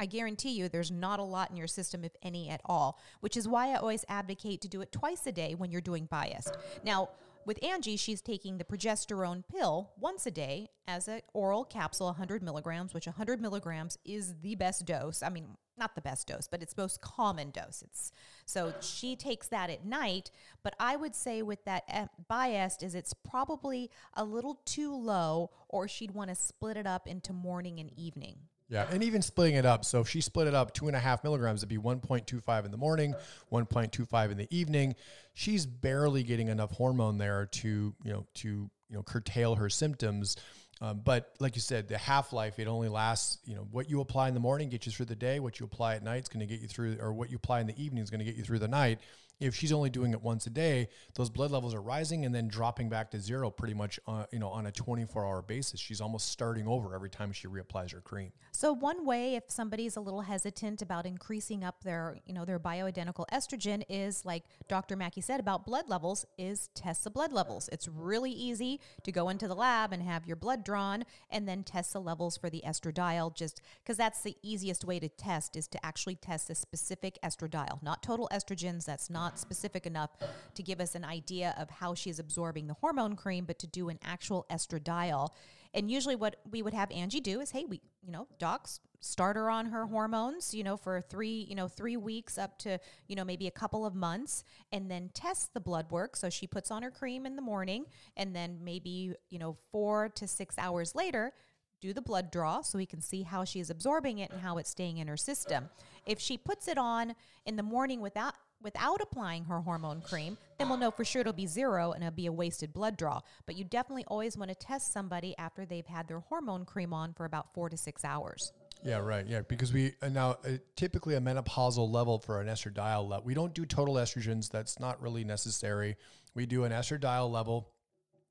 I 0.00 0.06
guarantee 0.06 0.50
you 0.50 0.68
there's 0.68 0.90
not 0.90 1.20
a 1.20 1.22
lot 1.22 1.50
in 1.50 1.56
your 1.56 1.68
system, 1.68 2.04
if 2.04 2.12
any 2.22 2.48
at 2.48 2.60
all, 2.64 2.98
which 3.20 3.36
is 3.36 3.46
why 3.46 3.70
I 3.70 3.76
always 3.76 4.04
advocate 4.08 4.60
to 4.62 4.68
do 4.68 4.80
it 4.80 4.90
twice 4.90 5.26
a 5.26 5.32
day 5.32 5.54
when 5.54 5.70
you're 5.70 5.80
doing 5.80 6.06
Biest. 6.06 6.56
Now, 6.84 7.10
with 7.46 7.62
Angie, 7.64 7.96
she's 7.96 8.20
taking 8.20 8.58
the 8.58 8.64
progesterone 8.64 9.44
pill 9.48 9.92
once 9.98 10.26
a 10.26 10.30
day 10.30 10.68
as 10.86 11.08
an 11.08 11.22
oral 11.32 11.64
capsule, 11.64 12.06
100 12.06 12.42
milligrams, 12.42 12.94
which 12.94 13.06
100 13.06 13.40
milligrams 13.40 13.98
is 14.04 14.34
the 14.42 14.54
best 14.54 14.84
dose. 14.84 15.22
I 15.22 15.28
mean, 15.28 15.56
not 15.78 15.94
the 15.94 16.00
best 16.00 16.26
dose, 16.26 16.46
but 16.46 16.62
it's 16.62 16.76
most 16.76 17.00
common 17.00 17.50
dose. 17.50 17.82
It's 17.82 18.12
so 18.44 18.74
she 18.80 19.16
takes 19.16 19.48
that 19.48 19.70
at 19.70 19.84
night. 19.84 20.30
But 20.62 20.74
I 20.78 20.96
would 20.96 21.14
say 21.14 21.42
with 21.42 21.64
that 21.64 22.10
Biest 22.28 22.82
is 22.82 22.94
it's 22.94 23.14
probably 23.14 23.90
a 24.14 24.24
little 24.24 24.60
too 24.66 24.94
low, 24.94 25.50
or 25.68 25.88
she'd 25.88 26.10
want 26.10 26.28
to 26.28 26.36
split 26.36 26.76
it 26.76 26.86
up 26.86 27.08
into 27.08 27.32
morning 27.32 27.78
and 27.78 27.90
evening. 27.98 28.36
Yeah, 28.70 28.86
and 28.90 29.02
even 29.02 29.20
splitting 29.20 29.56
it 29.56 29.66
up. 29.66 29.84
So 29.84 30.00
if 30.00 30.08
she 30.08 30.20
split 30.20 30.46
it 30.46 30.54
up 30.54 30.72
two 30.72 30.86
and 30.86 30.94
a 30.94 31.00
half 31.00 31.24
milligrams, 31.24 31.60
it'd 31.60 31.68
be 31.68 31.76
1.25 31.76 32.64
in 32.64 32.70
the 32.70 32.76
morning, 32.76 33.14
1.25 33.52 34.30
in 34.30 34.38
the 34.38 34.46
evening. 34.56 34.94
She's 35.34 35.66
barely 35.66 36.22
getting 36.22 36.48
enough 36.48 36.70
hormone 36.70 37.18
there 37.18 37.46
to, 37.46 37.68
you 38.04 38.12
know, 38.12 38.26
to, 38.34 38.48
you 38.48 38.96
know, 38.96 39.02
curtail 39.02 39.56
her 39.56 39.68
symptoms. 39.68 40.36
Um, 40.80 41.02
but 41.04 41.34
like 41.40 41.56
you 41.56 41.60
said, 41.60 41.88
the 41.88 41.98
half 41.98 42.32
life, 42.32 42.58
it 42.58 42.68
only 42.68 42.88
lasts, 42.88 43.38
you 43.44 43.54
know, 43.54 43.66
what 43.70 43.90
you 43.90 44.00
apply 44.00 44.28
in 44.28 44.34
the 44.34 44.40
morning 44.40 44.68
gets 44.70 44.86
you 44.86 44.92
through 44.92 45.06
the 45.06 45.16
day. 45.16 45.40
What 45.40 45.58
you 45.58 45.66
apply 45.66 45.96
at 45.96 46.04
night 46.04 46.22
is 46.22 46.28
going 46.28 46.40
to 46.40 46.46
get 46.46 46.60
you 46.60 46.68
through, 46.68 46.96
or 47.00 47.12
what 47.12 47.28
you 47.28 47.36
apply 47.36 47.60
in 47.60 47.66
the 47.66 47.82
evening 47.82 48.02
is 48.02 48.08
going 48.08 48.20
to 48.20 48.24
get 48.24 48.36
you 48.36 48.44
through 48.44 48.60
the 48.60 48.68
night 48.68 49.00
if 49.40 49.54
she's 49.54 49.72
only 49.72 49.90
doing 49.90 50.12
it 50.12 50.22
once 50.22 50.46
a 50.46 50.50
day, 50.50 50.88
those 51.14 51.30
blood 51.30 51.50
levels 51.50 51.74
are 51.74 51.80
rising 51.80 52.24
and 52.24 52.34
then 52.34 52.48
dropping 52.48 52.88
back 52.88 53.10
to 53.10 53.20
zero 53.20 53.50
pretty 53.50 53.74
much 53.74 53.98
uh, 54.06 54.24
you 54.32 54.38
know 54.38 54.48
on 54.48 54.66
a 54.66 54.72
24 54.72 55.24
hour 55.24 55.42
basis. 55.42 55.80
She's 55.80 56.00
almost 56.00 56.28
starting 56.28 56.68
over 56.68 56.94
every 56.94 57.10
time 57.10 57.32
she 57.32 57.48
reapplies 57.48 57.92
her 57.92 58.00
cream. 58.00 58.32
So 58.52 58.72
one 58.72 59.06
way 59.06 59.36
if 59.36 59.44
somebody's 59.48 59.96
a 59.96 60.00
little 60.00 60.20
hesitant 60.20 60.82
about 60.82 61.06
increasing 61.06 61.64
up 61.64 61.82
their, 61.82 62.18
you 62.26 62.34
know, 62.34 62.44
their 62.44 62.58
bioidentical 62.58 63.24
estrogen 63.32 63.82
is 63.88 64.24
like 64.24 64.44
Dr. 64.68 64.96
Maki 64.96 65.22
said 65.24 65.40
about 65.40 65.64
blood 65.64 65.88
levels 65.88 66.26
is 66.36 66.68
test 66.74 67.04
the 67.04 67.10
blood 67.10 67.32
levels. 67.32 67.68
It's 67.72 67.88
really 67.88 68.30
easy 68.30 68.80
to 69.04 69.12
go 69.12 69.28
into 69.28 69.48
the 69.48 69.54
lab 69.54 69.92
and 69.92 70.02
have 70.02 70.26
your 70.26 70.36
blood 70.36 70.64
drawn 70.64 71.04
and 71.30 71.48
then 71.48 71.62
test 71.62 71.92
the 71.92 72.00
levels 72.00 72.36
for 72.36 72.50
the 72.50 72.62
estradiol 72.66 73.34
just 73.34 73.62
cuz 73.86 73.96
that's 73.96 74.20
the 74.20 74.36
easiest 74.42 74.84
way 74.84 75.00
to 75.00 75.08
test 75.08 75.56
is 75.56 75.66
to 75.68 75.84
actually 75.84 76.16
test 76.16 76.50
a 76.50 76.54
specific 76.54 77.18
estradiol, 77.22 77.82
not 77.82 78.02
total 78.02 78.28
estrogens, 78.32 78.84
that's 78.84 79.08
not 79.08 79.29
not 79.30 79.38
specific 79.38 79.86
enough 79.86 80.10
to 80.54 80.62
give 80.62 80.80
us 80.80 80.94
an 80.94 81.04
idea 81.04 81.54
of 81.56 81.70
how 81.70 81.94
she 81.94 82.10
is 82.10 82.18
absorbing 82.18 82.66
the 82.66 82.74
hormone 82.74 83.14
cream, 83.14 83.44
but 83.44 83.58
to 83.60 83.66
do 83.66 83.88
an 83.88 83.98
actual 84.02 84.44
estradiol. 84.50 85.28
And 85.72 85.88
usually, 85.88 86.16
what 86.16 86.36
we 86.50 86.62
would 86.62 86.74
have 86.74 86.90
Angie 86.90 87.20
do 87.20 87.40
is, 87.40 87.52
hey, 87.52 87.64
we, 87.64 87.80
you 88.02 88.10
know, 88.10 88.26
docs 88.40 88.80
start 88.98 89.36
her 89.36 89.48
on 89.48 89.66
her 89.66 89.86
hormones, 89.86 90.52
you 90.52 90.64
know, 90.64 90.76
for 90.76 91.00
three, 91.00 91.46
you 91.48 91.54
know, 91.54 91.68
three 91.68 91.96
weeks 91.96 92.38
up 92.38 92.58
to, 92.58 92.80
you 93.06 93.14
know, 93.14 93.24
maybe 93.24 93.46
a 93.46 93.52
couple 93.52 93.86
of 93.86 93.94
months, 93.94 94.42
and 94.72 94.90
then 94.90 95.10
test 95.14 95.54
the 95.54 95.60
blood 95.60 95.88
work. 95.92 96.16
So 96.16 96.28
she 96.28 96.48
puts 96.48 96.72
on 96.72 96.82
her 96.82 96.90
cream 96.90 97.24
in 97.24 97.36
the 97.36 97.42
morning, 97.42 97.86
and 98.16 98.34
then 98.34 98.58
maybe, 98.64 99.14
you 99.30 99.38
know, 99.38 99.56
four 99.70 100.08
to 100.08 100.26
six 100.26 100.58
hours 100.58 100.96
later, 100.96 101.32
do 101.80 101.92
the 101.92 102.02
blood 102.02 102.32
draw 102.32 102.62
so 102.62 102.76
we 102.76 102.84
can 102.84 103.00
see 103.00 103.22
how 103.22 103.44
she 103.44 103.60
is 103.60 103.70
absorbing 103.70 104.18
it 104.18 104.32
and 104.32 104.40
how 104.40 104.58
it's 104.58 104.70
staying 104.70 104.98
in 104.98 105.06
her 105.06 105.16
system. 105.16 105.70
If 106.04 106.18
she 106.18 106.36
puts 106.36 106.66
it 106.66 106.76
on 106.76 107.14
in 107.46 107.54
the 107.56 107.62
morning 107.62 108.00
without 108.00 108.34
without 108.62 109.00
applying 109.00 109.44
her 109.44 109.60
hormone 109.60 110.00
cream, 110.02 110.36
then 110.58 110.68
we'll 110.68 110.78
know 110.78 110.90
for 110.90 111.04
sure 111.04 111.20
it'll 111.20 111.32
be 111.32 111.46
zero 111.46 111.92
and 111.92 112.02
it'll 112.02 112.14
be 112.14 112.26
a 112.26 112.32
wasted 112.32 112.72
blood 112.72 112.96
draw. 112.96 113.20
But 113.46 113.56
you 113.56 113.64
definitely 113.64 114.04
always 114.08 114.36
want 114.36 114.50
to 114.50 114.54
test 114.54 114.92
somebody 114.92 115.36
after 115.38 115.64
they've 115.64 115.86
had 115.86 116.08
their 116.08 116.20
hormone 116.20 116.64
cream 116.64 116.92
on 116.92 117.14
for 117.14 117.24
about 117.24 117.52
four 117.54 117.68
to 117.68 117.76
six 117.76 118.04
hours. 118.04 118.52
Yeah, 118.84 118.98
right. 118.98 119.26
Yeah, 119.26 119.42
because 119.42 119.72
we 119.72 119.92
uh, 120.00 120.08
now 120.08 120.38
uh, 120.44 120.52
typically 120.74 121.14
a 121.14 121.20
menopausal 121.20 121.90
level 121.90 122.18
for 122.18 122.40
an 122.40 122.48
estradiol 122.48 123.08
level. 123.08 123.24
We 123.24 123.34
don't 123.34 123.54
do 123.54 123.66
total 123.66 123.94
estrogens. 123.94 124.50
That's 124.50 124.80
not 124.80 125.00
really 125.02 125.24
necessary. 125.24 125.96
We 126.34 126.46
do 126.46 126.64
an 126.64 126.72
estradiol 126.72 127.30
level. 127.30 127.68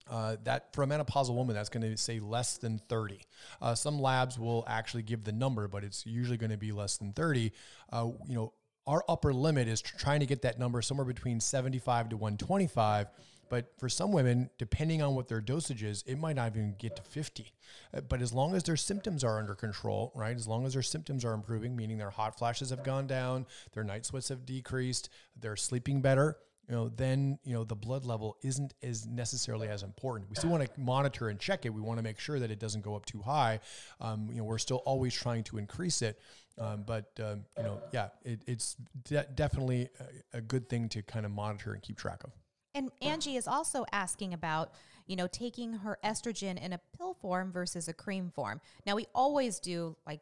Uh, 0.09 0.37
that 0.43 0.73
for 0.73 0.83
a 0.83 0.87
menopausal 0.87 1.35
woman, 1.35 1.55
that's 1.55 1.69
going 1.69 1.83
to 1.83 1.95
say 1.95 2.19
less 2.19 2.57
than 2.57 2.79
30. 2.89 3.21
Uh, 3.61 3.75
some 3.75 4.01
labs 4.01 4.39
will 4.39 4.63
actually 4.67 5.03
give 5.03 5.23
the 5.23 5.31
number, 5.31 5.67
but 5.67 5.83
it's 5.83 6.03
usually 6.03 6.37
going 6.37 6.49
to 6.49 6.57
be 6.57 6.71
less 6.71 6.97
than 6.97 7.13
30. 7.13 7.51
Uh, 7.91 8.07
you 8.27 8.33
know, 8.33 8.53
our 8.89 9.05
upper 9.07 9.31
limit 9.31 9.67
is 9.67 9.81
trying 9.81 10.19
to 10.19 10.25
get 10.25 10.41
that 10.41 10.57
number 10.57 10.81
somewhere 10.81 11.05
between 11.05 11.39
75 11.39 12.09
to 12.09 12.17
125 12.17 13.07
But 13.47 13.71
for 13.77 13.87
some 13.87 14.11
women, 14.11 14.49
depending 14.57 15.03
on 15.03 15.13
what 15.13 15.27
their 15.27 15.41
dosage 15.41 15.83
is, 15.83 16.03
it 16.07 16.17
might 16.17 16.35
not 16.35 16.51
even 16.51 16.75
get 16.77 16.95
to 16.95 17.03
50. 17.03 17.51
Uh, 17.93 18.01
but 18.01 18.21
as 18.21 18.33
long 18.33 18.55
as 18.55 18.63
their 18.63 18.75
symptoms 18.75 19.23
are 19.23 19.37
under 19.37 19.53
control, 19.53 20.11
right? 20.15 20.35
As 20.35 20.47
long 20.47 20.65
as 20.65 20.73
their 20.73 20.81
symptoms 20.81 21.23
are 21.23 21.33
improving, 21.33 21.75
meaning 21.75 21.99
their 21.99 22.09
hot 22.09 22.37
flashes 22.37 22.71
have 22.71 22.83
gone 22.83 23.05
down, 23.05 23.45
their 23.73 23.83
night 23.83 24.07
sweats 24.07 24.29
have 24.29 24.45
decreased, 24.45 25.09
they're 25.39 25.55
sleeping 25.55 26.01
better, 26.01 26.37
you 26.69 26.75
know, 26.75 26.89
then 26.89 27.39
you 27.43 27.55
know 27.55 27.63
the 27.63 27.75
blood 27.75 28.05
level 28.05 28.37
isn't 28.43 28.75
as 28.83 29.07
necessarily 29.07 29.67
as 29.67 29.81
important. 29.81 30.29
We 30.29 30.35
still 30.35 30.51
want 30.51 30.63
to 30.63 30.79
monitor 30.79 31.29
and 31.29 31.39
check 31.39 31.65
it. 31.65 31.73
We 31.73 31.81
want 31.81 31.97
to 31.97 32.03
make 32.03 32.19
sure 32.19 32.39
that 32.39 32.51
it 32.51 32.59
doesn't 32.59 32.81
go 32.81 32.95
up 32.95 33.07
too 33.07 33.21
high. 33.21 33.59
Um, 33.99 34.29
you 34.31 34.37
know, 34.37 34.43
we're 34.43 34.59
still 34.59 34.83
always 34.85 35.15
trying 35.15 35.43
to 35.45 35.57
increase 35.57 36.03
it, 36.03 36.19
um, 36.59 36.83
but 36.85 37.09
um, 37.23 37.45
you 37.57 37.63
know, 37.63 37.81
yeah, 37.91 38.09
it, 38.23 38.43
it's 38.45 38.75
de- 39.03 39.25
definitely 39.33 39.89
a, 40.33 40.37
a 40.37 40.41
good 40.41 40.69
thing 40.69 40.89
to 40.89 41.01
kind 41.01 41.25
of 41.25 41.31
monitor 41.31 41.73
and 41.73 41.81
keep 41.81 41.97
track 41.97 42.23
of. 42.23 42.31
And 42.75 42.91
Angie 43.01 43.35
is 43.35 43.47
also 43.47 43.83
asking 43.91 44.35
about, 44.35 44.73
you 45.07 45.15
know, 45.15 45.25
taking 45.25 45.73
her 45.73 45.97
estrogen 46.03 46.63
in 46.63 46.71
a 46.71 46.79
pill 46.95 47.15
form 47.15 47.51
versus 47.51 47.87
a 47.87 47.93
cream 47.93 48.29
form. 48.29 48.61
Now 48.85 48.95
we 48.95 49.07
always 49.15 49.59
do 49.59 49.97
like 50.05 50.21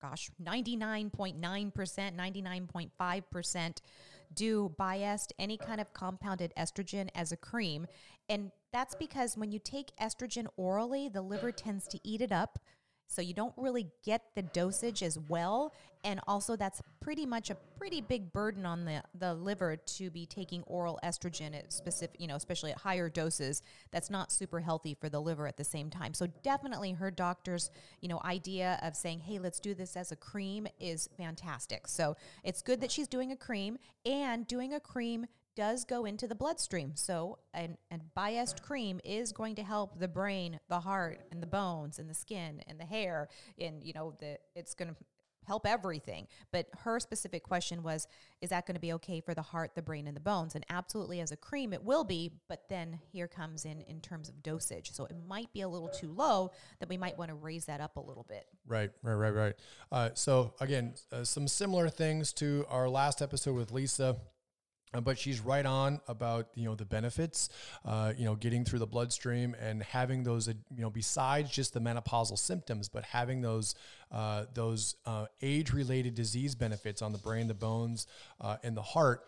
gosh, 0.00 0.30
99.9%, 0.42 1.40
99.5% 1.40 3.76
do 4.34 4.74
Biest 4.78 5.32
any 5.38 5.56
kind 5.56 5.80
of 5.80 5.92
compounded 5.92 6.52
estrogen 6.56 7.08
as 7.14 7.32
a 7.32 7.36
cream. 7.36 7.86
And 8.28 8.50
that's 8.72 8.94
because 8.94 9.36
when 9.36 9.50
you 9.50 9.58
take 9.58 9.96
estrogen 9.96 10.46
orally, 10.56 11.08
the 11.08 11.22
liver 11.22 11.52
tends 11.52 11.86
to 11.88 12.00
eat 12.04 12.20
it 12.20 12.32
up. 12.32 12.58
So 13.08 13.22
you 13.22 13.34
don't 13.34 13.54
really 13.56 13.88
get 14.04 14.22
the 14.34 14.42
dosage 14.42 15.02
as 15.02 15.18
well. 15.18 15.72
And 16.04 16.20
also, 16.28 16.54
that's 16.54 16.80
pretty 17.00 17.26
much 17.26 17.50
a 17.50 17.56
pretty 17.76 18.00
big 18.00 18.32
burden 18.32 18.64
on 18.64 18.84
the, 18.84 19.02
the 19.18 19.34
liver 19.34 19.76
to 19.76 20.10
be 20.10 20.26
taking 20.26 20.62
oral 20.64 21.00
estrogen 21.02 21.56
at 21.56 21.72
specific, 21.72 22.20
you 22.20 22.28
know, 22.28 22.36
especially 22.36 22.70
at 22.70 22.78
higher 22.78 23.08
doses. 23.08 23.62
That's 23.90 24.10
not 24.10 24.30
super 24.30 24.60
healthy 24.60 24.94
for 24.94 25.08
the 25.08 25.20
liver 25.20 25.48
at 25.48 25.56
the 25.56 25.64
same 25.64 25.90
time. 25.90 26.14
So 26.14 26.28
definitely 26.44 26.92
her 26.92 27.10
doctor's, 27.10 27.70
you 28.00 28.08
know, 28.08 28.20
idea 28.24 28.78
of 28.82 28.94
saying, 28.94 29.20
hey, 29.20 29.38
let's 29.38 29.58
do 29.58 29.74
this 29.74 29.96
as 29.96 30.12
a 30.12 30.16
cream 30.16 30.68
is 30.78 31.08
fantastic. 31.16 31.88
So 31.88 32.16
it's 32.44 32.62
good 32.62 32.80
that 32.82 32.92
she's 32.92 33.08
doing 33.08 33.32
a 33.32 33.36
cream 33.36 33.78
and 34.06 34.46
doing 34.46 34.74
a 34.74 34.80
cream 34.80 35.26
does 35.58 35.84
go 35.84 36.04
into 36.04 36.28
the 36.28 36.36
bloodstream. 36.36 36.92
So, 36.94 37.40
an, 37.52 37.76
a 37.90 37.98
Biest 38.14 38.62
cream 38.62 39.00
is 39.04 39.32
going 39.32 39.56
to 39.56 39.64
help 39.64 39.98
the 39.98 40.06
brain, 40.06 40.60
the 40.68 40.78
heart, 40.78 41.18
and 41.32 41.42
the 41.42 41.48
bones, 41.48 41.98
and 41.98 42.08
the 42.08 42.14
skin, 42.14 42.62
and 42.68 42.78
the 42.78 42.84
hair, 42.84 43.28
and 43.58 43.82
you 43.82 43.92
know, 43.92 44.14
the 44.20 44.38
it's 44.54 44.74
going 44.74 44.90
to 44.90 44.96
help 45.48 45.66
everything. 45.66 46.28
But 46.52 46.68
her 46.84 47.00
specific 47.00 47.42
question 47.42 47.82
was, 47.82 48.06
is 48.40 48.50
that 48.50 48.66
going 48.66 48.76
to 48.76 48.80
be 48.80 48.92
okay 48.92 49.20
for 49.20 49.34
the 49.34 49.42
heart, 49.42 49.72
the 49.74 49.82
brain, 49.82 50.06
and 50.06 50.14
the 50.14 50.20
bones? 50.20 50.54
And 50.54 50.64
absolutely, 50.70 51.18
as 51.18 51.32
a 51.32 51.36
cream, 51.36 51.72
it 51.72 51.82
will 51.82 52.04
be. 52.04 52.30
But 52.48 52.68
then 52.68 53.00
here 53.10 53.26
comes 53.26 53.64
in 53.64 53.80
in 53.80 54.00
terms 54.00 54.28
of 54.28 54.40
dosage. 54.44 54.92
So 54.92 55.06
it 55.06 55.16
might 55.26 55.52
be 55.52 55.62
a 55.62 55.68
little 55.68 55.88
too 55.88 56.12
low. 56.12 56.52
That 56.78 56.88
we 56.88 56.96
might 56.96 57.18
want 57.18 57.30
to 57.30 57.34
raise 57.34 57.64
that 57.64 57.80
up 57.80 57.96
a 57.96 58.00
little 58.00 58.26
bit. 58.28 58.46
Right, 58.64 58.92
right, 59.02 59.14
right, 59.14 59.34
right. 59.34 59.54
Uh, 59.90 60.10
so 60.14 60.54
again, 60.60 60.94
uh, 61.10 61.24
some 61.24 61.48
similar 61.48 61.88
things 61.88 62.32
to 62.34 62.64
our 62.68 62.88
last 62.88 63.20
episode 63.20 63.56
with 63.56 63.72
Lisa. 63.72 64.18
Uh, 64.94 65.00
but 65.00 65.18
she's 65.18 65.40
right 65.40 65.66
on 65.66 66.00
about 66.08 66.48
you 66.54 66.64
know 66.64 66.74
the 66.74 66.84
benefits, 66.84 67.50
uh, 67.84 68.12
you 68.16 68.24
know, 68.24 68.34
getting 68.34 68.64
through 68.64 68.78
the 68.78 68.86
bloodstream 68.86 69.54
and 69.60 69.82
having 69.82 70.22
those 70.22 70.48
uh, 70.48 70.52
you 70.74 70.82
know 70.82 70.90
besides 70.90 71.50
just 71.50 71.74
the 71.74 71.80
menopausal 71.80 72.38
symptoms, 72.38 72.88
but 72.88 73.04
having 73.04 73.40
those 73.42 73.74
uh, 74.10 74.44
those 74.54 74.96
uh, 75.04 75.26
age-related 75.42 76.14
disease 76.14 76.54
benefits 76.54 77.02
on 77.02 77.12
the 77.12 77.18
brain, 77.18 77.46
the 77.46 77.54
bones, 77.54 78.06
and 78.62 78.76
the 78.76 78.82
heart 78.82 79.24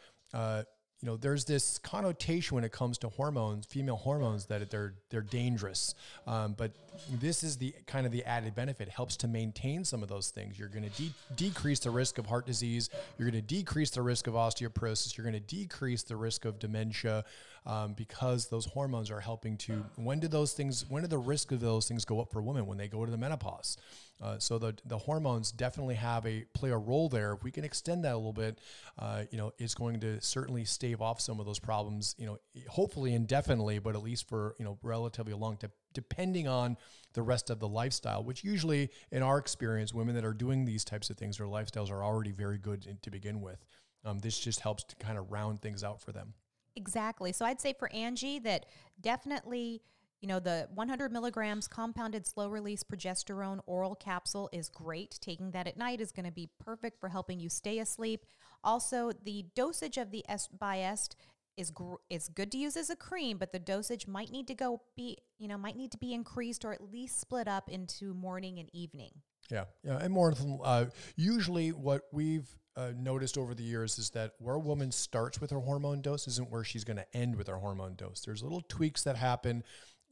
you 1.03 1.09
know, 1.09 1.17
there's 1.17 1.47
this 1.47 1.79
connotation 1.79 2.55
when 2.55 2.65
it 2.65 2.73
comes 2.73 2.99
to 2.99 3.09
hormones, 3.09 3.65
female 3.65 3.97
hormones, 3.97 4.45
that 4.47 4.69
they're 4.71 4.93
they're 5.09 5.23
dangerous. 5.23 5.95
Um, 6.27 6.55
but 6.57 6.73
this 7.11 7.43
is 7.43 7.57
the 7.57 7.75
kind 7.87 8.05
of 8.05 8.13
the 8.13 8.23
added 8.25 8.55
benefit. 8.55 8.89
It 8.89 8.93
helps 8.93 9.17
to 9.19 9.29
maintain 9.29 9.85
some 9.85 10.03
of 10.03 10.11
those 10.11 10.29
things. 10.29 10.59
You're 10.59 10.69
going 10.69 10.89
to 10.89 11.03
de- 11.03 11.15
decrease 11.37 11.79
the 11.79 11.91
risk 11.91 12.19
of 12.19 12.27
heart 12.27 12.45
disease. 12.45 12.91
You're 13.17 13.31
going 13.31 13.43
to 13.43 13.47
decrease 13.47 13.91
the 13.91 14.03
risk 14.03 14.27
of 14.27 14.35
osteoporosis. 14.35 15.17
You're 15.17 15.25
going 15.25 15.33
to 15.33 15.41
decrease 15.41 16.03
the 16.03 16.17
risk 16.17 16.45
of 16.45 16.59
dementia 16.59 17.25
um, 17.67 17.95
because 17.95 18.49
those 18.49 18.67
hormones 18.67 19.11
are 19.11 19.21
helping 19.21 19.57
to. 19.59 19.85
When 19.97 20.21
do 20.21 20.29
those 20.29 20.53
things? 20.53 20.85
When 20.89 21.03
do 21.03 21.09
the 21.09 21.19
risk 21.19 21.53
of 21.53 21.61
those 21.61 21.87
things 21.87 22.05
go 22.05 22.21
up 22.21 22.31
for 22.33 22.43
women 22.43 22.67
when 22.67 22.79
they 22.79 22.89
go 22.89 23.05
to 23.05 23.11
the 23.11 23.19
menopause? 23.19 23.77
Uh, 24.23 24.39
so 24.39 24.59
the 24.59 24.77
the 24.85 24.99
hormones 24.99 25.51
definitely 25.51 25.95
have 25.95 26.27
a 26.27 26.45
play 26.53 26.71
a 26.71 26.77
role 26.77 27.09
there. 27.09 27.33
If 27.33 27.43
we 27.43 27.51
can 27.51 27.65
extend 27.65 28.05
that 28.05 28.15
a 28.15 28.17
little 28.17 28.33
bit, 28.33 28.59
uh, 28.99 29.25
you 29.31 29.39
know, 29.39 29.53
it's 29.59 29.75
going 29.75 30.01
to 30.01 30.21
certainly 30.21 30.65
stave 30.65 31.01
off 31.01 31.21
some 31.21 31.41
of 31.41 31.47
those 31.47 31.59
problems. 31.59 32.15
You 32.19 32.27
know, 32.27 32.39
hopefully 32.69 33.15
indefinitely, 33.15 33.79
but 33.79 33.95
at 33.95 34.03
least 34.03 34.29
for 34.29 34.55
you 34.59 34.65
know 34.65 34.79
relatively 34.83 35.33
long 35.33 35.59
depending 35.93 36.47
on 36.47 36.77
the 37.15 37.23
rest 37.23 37.51
of 37.51 37.61
the 37.61 37.69
lifestyle. 37.69 38.23
Which 38.23 38.45
usually, 38.45 38.91
in 39.11 39.23
our 39.23 39.39
experience, 39.39 39.95
women 39.95 40.15
that 40.15 40.25
are 40.25 40.35
doing 40.35 40.65
these 40.65 40.85
types 40.85 41.09
of 41.09 41.17
things, 41.17 41.39
their 41.39 41.47
lifestyles 41.47 41.91
are 41.91 42.05
already 42.05 42.33
very 42.33 42.59
good 42.59 42.99
to 43.03 43.11
begin 43.11 43.41
with. 43.41 43.65
Um, 44.05 44.19
this 44.19 44.39
just 44.39 44.61
helps 44.61 44.85
to 44.85 44.97
kind 44.97 45.19
of 45.19 45.31
round 45.31 45.61
things 45.61 45.83
out 45.83 46.01
for 46.01 46.13
them. 46.13 46.35
Exactly. 46.77 47.33
So 47.33 47.45
I'd 47.45 47.61
say 47.61 47.75
for 47.79 47.93
Angie 47.93 48.39
that 48.41 48.67
definitely, 49.01 49.83
you 50.21 50.29
know, 50.29 50.41
the 50.41 50.69
100 50.75 51.13
milligrams 51.13 51.67
compounded 51.67 52.27
slow 52.27 52.49
release 52.49 52.83
progesterone 52.83 53.61
oral 53.67 53.95
capsule 53.95 54.49
is 54.53 54.69
great. 54.69 55.19
Taking 55.21 55.51
that 55.53 55.67
at 55.67 55.77
night 55.77 56.01
is 56.01 56.13
going 56.13 56.27
to 56.27 56.33
be 56.33 56.49
perfect 56.65 57.01
for 57.01 57.09
helping 57.09 57.41
you 57.41 57.49
stay 57.49 57.79
asleep. 57.79 58.25
Also, 58.63 59.13
the 59.25 59.47
dosage 59.55 59.97
of 59.97 60.11
the 60.11 60.25
S 60.29 60.49
Biest 60.49 61.17
is 61.57 61.71
gr- 61.71 61.97
is 62.09 62.29
good 62.29 62.53
to 62.53 62.59
use 62.59 62.77
as 62.77 62.91
a 62.91 62.97
cream, 62.97 63.39
but 63.39 63.53
the 63.53 63.59
dosage 63.59 64.07
might 64.07 64.31
need 64.31 64.47
to 64.49 64.55
go 64.55 64.83
be, 64.97 65.19
you 65.39 65.49
know, 65.49 65.59
might 65.59 65.77
need 65.77 65.93
to 65.93 65.99
be 65.99 66.15
increased 66.15 66.65
or 66.65 66.73
at 66.73 66.93
least 66.93 67.21
split 67.21 67.49
up 67.49 67.69
into 67.69 68.15
morning 68.15 68.59
and 68.59 68.71
evening. 68.73 69.11
Yeah, 69.51 69.65
yeah, 69.83 69.99
and 69.99 70.13
more 70.13 70.33
uh, 70.65 70.87
usually 71.17 71.71
what 71.71 72.03
we've 72.13 72.49
uh, 72.77 72.93
noticed 72.97 73.37
over 73.37 73.55
the 73.55 73.63
years 73.63 73.99
is 73.99 74.11
that 74.11 74.33
where 74.39 74.55
a 74.55 74.61
woman 74.61 74.93
starts 74.93 75.41
with 75.41 75.51
her 75.51 75.61
hormone 75.61 76.01
dose 76.01 76.29
isn't 76.29 76.51
where 76.51 76.65
she's 76.65 76.85
going 76.85 76.97
to 76.97 77.17
end 77.17 77.37
with 77.37 77.49
her 77.49 77.57
hormone 77.57 77.95
dose. 77.95 78.21
There's 78.21 78.43
little 78.43 78.63
tweaks 78.69 79.03
that 79.05 79.17
happen. 79.17 79.65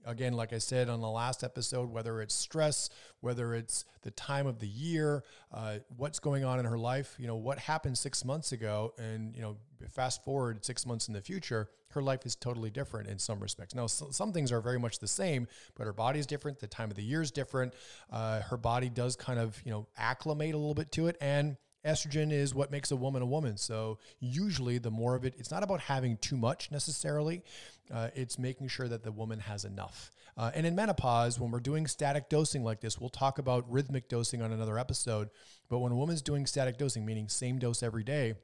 Again, 0.05 0.33
like 0.33 0.53
I 0.53 0.59
said 0.59 0.88
on 0.88 1.00
the 1.00 1.09
last 1.09 1.43
episode, 1.43 1.91
whether 1.91 2.21
it's 2.23 2.35
stress, 2.35 2.88
whether 3.21 3.55
it's 3.55 3.85
the 4.03 4.11
time 4.12 4.47
of 4.47 4.59
the 4.59 4.67
year, 4.67 5.25
uh, 5.53 5.79
what's 5.97 6.19
going 6.19 6.45
on 6.45 6.59
in 6.59 6.65
her 6.65 6.79
life, 6.79 7.17
you 7.19 7.27
know, 7.27 7.37
what 7.37 7.59
happened 7.59 7.99
six 7.99 8.25
months 8.25 8.53
ago, 8.53 8.95
and 8.97 9.35
you 9.35 9.43
know, 9.43 9.57
fast 9.91 10.25
forward 10.25 10.65
six 10.65 10.87
months 10.87 11.09
in 11.09 11.15
the 11.15 11.21
future, 11.21 11.69
her 11.91 12.03
life 12.03 12.25
is 12.25 12.37
totally 12.37 12.71
different 12.71 13.09
in 13.09 13.19
some 13.19 13.41
respects. 13.41 13.75
Now, 13.75 13.87
so, 13.87 14.11
some 14.11 14.33
things 14.33 14.53
are 14.53 14.61
very 14.61 14.79
much 14.79 14.99
the 14.99 15.09
same, 15.09 15.49
but 15.75 15.85
her 15.85 15.93
body 15.93 16.21
is 16.21 16.27
different. 16.27 16.61
The 16.61 16.69
time 16.69 16.91
of 16.91 16.97
the 16.97 17.03
year 17.03 17.21
is 17.21 17.31
different. 17.31 17.75
Uh, 18.11 18.41
her 18.43 18.57
body 18.57 18.88
does 18.88 19.17
kind 19.17 19.38
of, 19.38 19.61
you 19.65 19.73
know, 19.73 19.88
acclimate 19.97 20.55
a 20.55 20.59
little 20.59 20.75
bit 20.75 20.93
to 20.93 21.09
it, 21.09 21.17
and 21.21 21.57
estrogen 21.88 22.33
is 22.33 22.54
what 22.54 22.71
makes 22.71 22.90
a 22.90 22.97
woman 22.97 23.23
a 23.23 23.26
woman. 23.26 23.57
So 23.57 23.99
usually, 24.21 24.78
the 24.78 24.90
more 24.90 25.14
of 25.14 25.25
it, 25.25 25.35
it's 25.38 25.50
not 25.50 25.62
about 25.62 25.80
having 25.80 26.16
too 26.18 26.37
much 26.37 26.71
necessarily. 26.71 27.42
Uh, 27.92 28.09
it's 28.14 28.38
making 28.38 28.68
sure 28.68 28.88
that 28.88 29.02
the 29.02 29.12
woman 29.12 29.40
has 29.40 29.64
enough. 29.64 30.11
Uh, 30.37 30.52
and 30.54 30.64
in 30.64 30.76
menopause, 30.76 31.40
when 31.40 31.50
we're 31.50 31.59
doing 31.59 31.87
static 31.87 32.28
dosing 32.28 32.62
like 32.62 32.80
this, 32.80 33.00
we'll 33.00 33.09
talk 33.11 33.38
about 33.38 33.68
rhythmic 33.71 34.09
dosing 34.09 34.40
on 34.40 34.52
another 34.52 34.78
episode. 34.78 35.30
But 35.68 35.80
when 35.80 35.90
a 35.90 35.97
woman's 35.97 36.23
doing 36.23 36.47
static 36.47 36.78
dosing, 36.78 37.04
meaning 37.04 37.28
same 37.28 37.59
dose 37.59 37.83
every 37.83 38.04
day, 38.04 38.35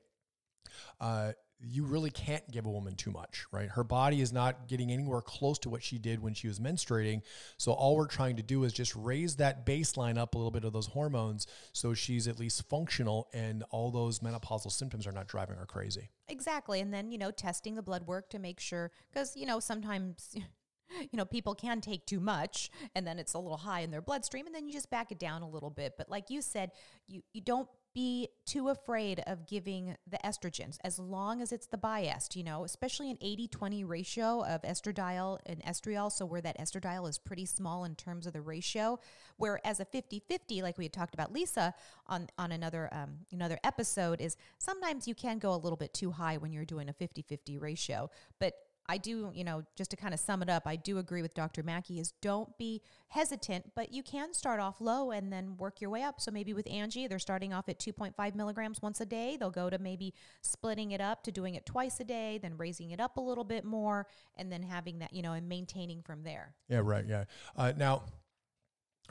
uh, 1.00 1.32
you 1.60 1.84
really 1.84 2.10
can't 2.10 2.48
give 2.50 2.66
a 2.66 2.70
woman 2.70 2.94
too 2.94 3.10
much, 3.10 3.46
right? 3.52 3.68
Her 3.68 3.84
body 3.84 4.20
is 4.20 4.32
not 4.32 4.68
getting 4.68 4.90
anywhere 4.90 5.20
close 5.20 5.58
to 5.60 5.70
what 5.70 5.82
she 5.82 5.98
did 5.98 6.20
when 6.20 6.34
she 6.34 6.48
was 6.48 6.58
menstruating. 6.58 7.22
So 7.56 7.72
all 7.72 7.96
we're 7.96 8.06
trying 8.06 8.36
to 8.36 8.42
do 8.42 8.64
is 8.64 8.72
just 8.72 8.94
raise 8.94 9.36
that 9.36 9.64
baseline 9.64 10.18
up 10.18 10.34
a 10.34 10.38
little 10.38 10.50
bit 10.50 10.64
of 10.64 10.72
those 10.72 10.88
hormones 10.88 11.46
so 11.72 11.94
she's 11.94 12.28
at 12.28 12.38
least 12.38 12.68
functional 12.68 13.28
and 13.32 13.64
all 13.70 13.90
those 13.90 14.18
menopausal 14.20 14.70
symptoms 14.72 15.06
are 15.06 15.12
not 15.12 15.28
driving 15.28 15.56
her 15.56 15.66
crazy. 15.66 16.10
Exactly. 16.28 16.80
And 16.80 16.92
then, 16.92 17.10
you 17.10 17.18
know, 17.18 17.30
testing 17.30 17.74
the 17.74 17.82
blood 17.82 18.06
work 18.06 18.30
to 18.30 18.38
make 18.38 18.60
sure 18.60 18.90
cuz 19.12 19.36
you 19.36 19.46
know, 19.46 19.60
sometimes 19.60 20.34
you 21.00 21.16
know, 21.16 21.24
people 21.24 21.54
can 21.54 21.80
take 21.80 22.06
too 22.06 22.20
much 22.20 22.70
and 22.94 23.06
then 23.06 23.18
it's 23.18 23.34
a 23.34 23.38
little 23.38 23.56
high 23.56 23.80
in 23.80 23.90
their 23.90 24.02
bloodstream 24.02 24.46
and 24.46 24.54
then 24.54 24.66
you 24.66 24.72
just 24.72 24.90
back 24.90 25.10
it 25.10 25.18
down 25.18 25.42
a 25.42 25.48
little 25.48 25.70
bit. 25.70 25.94
But 25.96 26.08
like 26.08 26.30
you 26.30 26.42
said, 26.42 26.72
you 27.06 27.22
you 27.32 27.40
don't 27.40 27.68
be 27.94 28.28
too 28.44 28.68
afraid 28.68 29.22
of 29.26 29.46
giving 29.46 29.96
the 30.10 30.18
estrogens 30.24 30.78
as 30.82 30.98
long 30.98 31.40
as 31.40 31.52
it's 31.52 31.66
the 31.66 31.78
biest, 31.78 32.34
you 32.34 32.42
know, 32.42 32.64
especially 32.64 33.10
an 33.10 33.18
80 33.20 33.48
20 33.48 33.84
ratio 33.84 34.44
of 34.44 34.62
estradiol 34.62 35.38
and 35.46 35.62
estriol. 35.62 36.10
So, 36.10 36.26
where 36.26 36.40
that 36.40 36.58
estradiol 36.58 37.08
is 37.08 37.18
pretty 37.18 37.46
small 37.46 37.84
in 37.84 37.94
terms 37.94 38.26
of 38.26 38.32
the 38.32 38.40
ratio, 38.40 38.98
whereas 39.36 39.80
a 39.80 39.84
50 39.84 40.20
50, 40.26 40.62
like 40.62 40.76
we 40.76 40.84
had 40.84 40.92
talked 40.92 41.14
about 41.14 41.32
Lisa 41.32 41.72
on, 42.08 42.28
on 42.36 42.52
another, 42.52 42.88
um, 42.92 43.18
another 43.32 43.58
episode, 43.62 44.20
is 44.20 44.36
sometimes 44.58 45.06
you 45.06 45.14
can 45.14 45.38
go 45.38 45.54
a 45.54 45.56
little 45.56 45.76
bit 45.76 45.94
too 45.94 46.10
high 46.10 46.36
when 46.36 46.52
you're 46.52 46.64
doing 46.64 46.88
a 46.88 46.92
50 46.92 47.22
50 47.22 47.58
ratio. 47.58 48.10
But 48.40 48.54
I 48.86 48.98
do, 48.98 49.30
you 49.34 49.44
know, 49.44 49.62
just 49.76 49.90
to 49.92 49.96
kind 49.96 50.12
of 50.12 50.20
sum 50.20 50.42
it 50.42 50.50
up, 50.50 50.64
I 50.66 50.76
do 50.76 50.98
agree 50.98 51.22
with 51.22 51.34
Dr. 51.34 51.62
Maki 51.62 52.00
is 52.00 52.12
don't 52.20 52.56
be 52.58 52.82
hesitant, 53.08 53.72
but 53.74 53.92
you 53.92 54.02
can 54.02 54.34
start 54.34 54.60
off 54.60 54.80
low 54.80 55.10
and 55.10 55.32
then 55.32 55.56
work 55.56 55.80
your 55.80 55.90
way 55.90 56.02
up. 56.02 56.20
So 56.20 56.30
maybe 56.30 56.52
with 56.52 56.70
Angie, 56.70 57.06
they're 57.06 57.18
starting 57.18 57.52
off 57.52 57.68
at 57.68 57.78
2.5 57.78 58.34
milligrams 58.34 58.82
once 58.82 59.00
a 59.00 59.06
day. 59.06 59.36
They'll 59.38 59.50
go 59.50 59.70
to 59.70 59.78
maybe 59.78 60.12
splitting 60.42 60.90
it 60.90 61.00
up 61.00 61.22
to 61.24 61.32
doing 61.32 61.54
it 61.54 61.64
twice 61.64 61.98
a 62.00 62.04
day, 62.04 62.38
then 62.42 62.56
raising 62.58 62.90
it 62.90 63.00
up 63.00 63.16
a 63.16 63.20
little 63.20 63.44
bit 63.44 63.64
more, 63.64 64.06
and 64.36 64.52
then 64.52 64.62
having 64.62 64.98
that, 64.98 65.14
you 65.14 65.22
know, 65.22 65.32
and 65.32 65.48
maintaining 65.48 66.02
from 66.02 66.22
there. 66.22 66.54
Yeah, 66.68 66.80
right. 66.84 67.06
Yeah. 67.06 67.24
Uh, 67.56 67.72
now, 67.76 68.02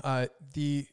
uh, 0.03 0.27
the 0.53 0.85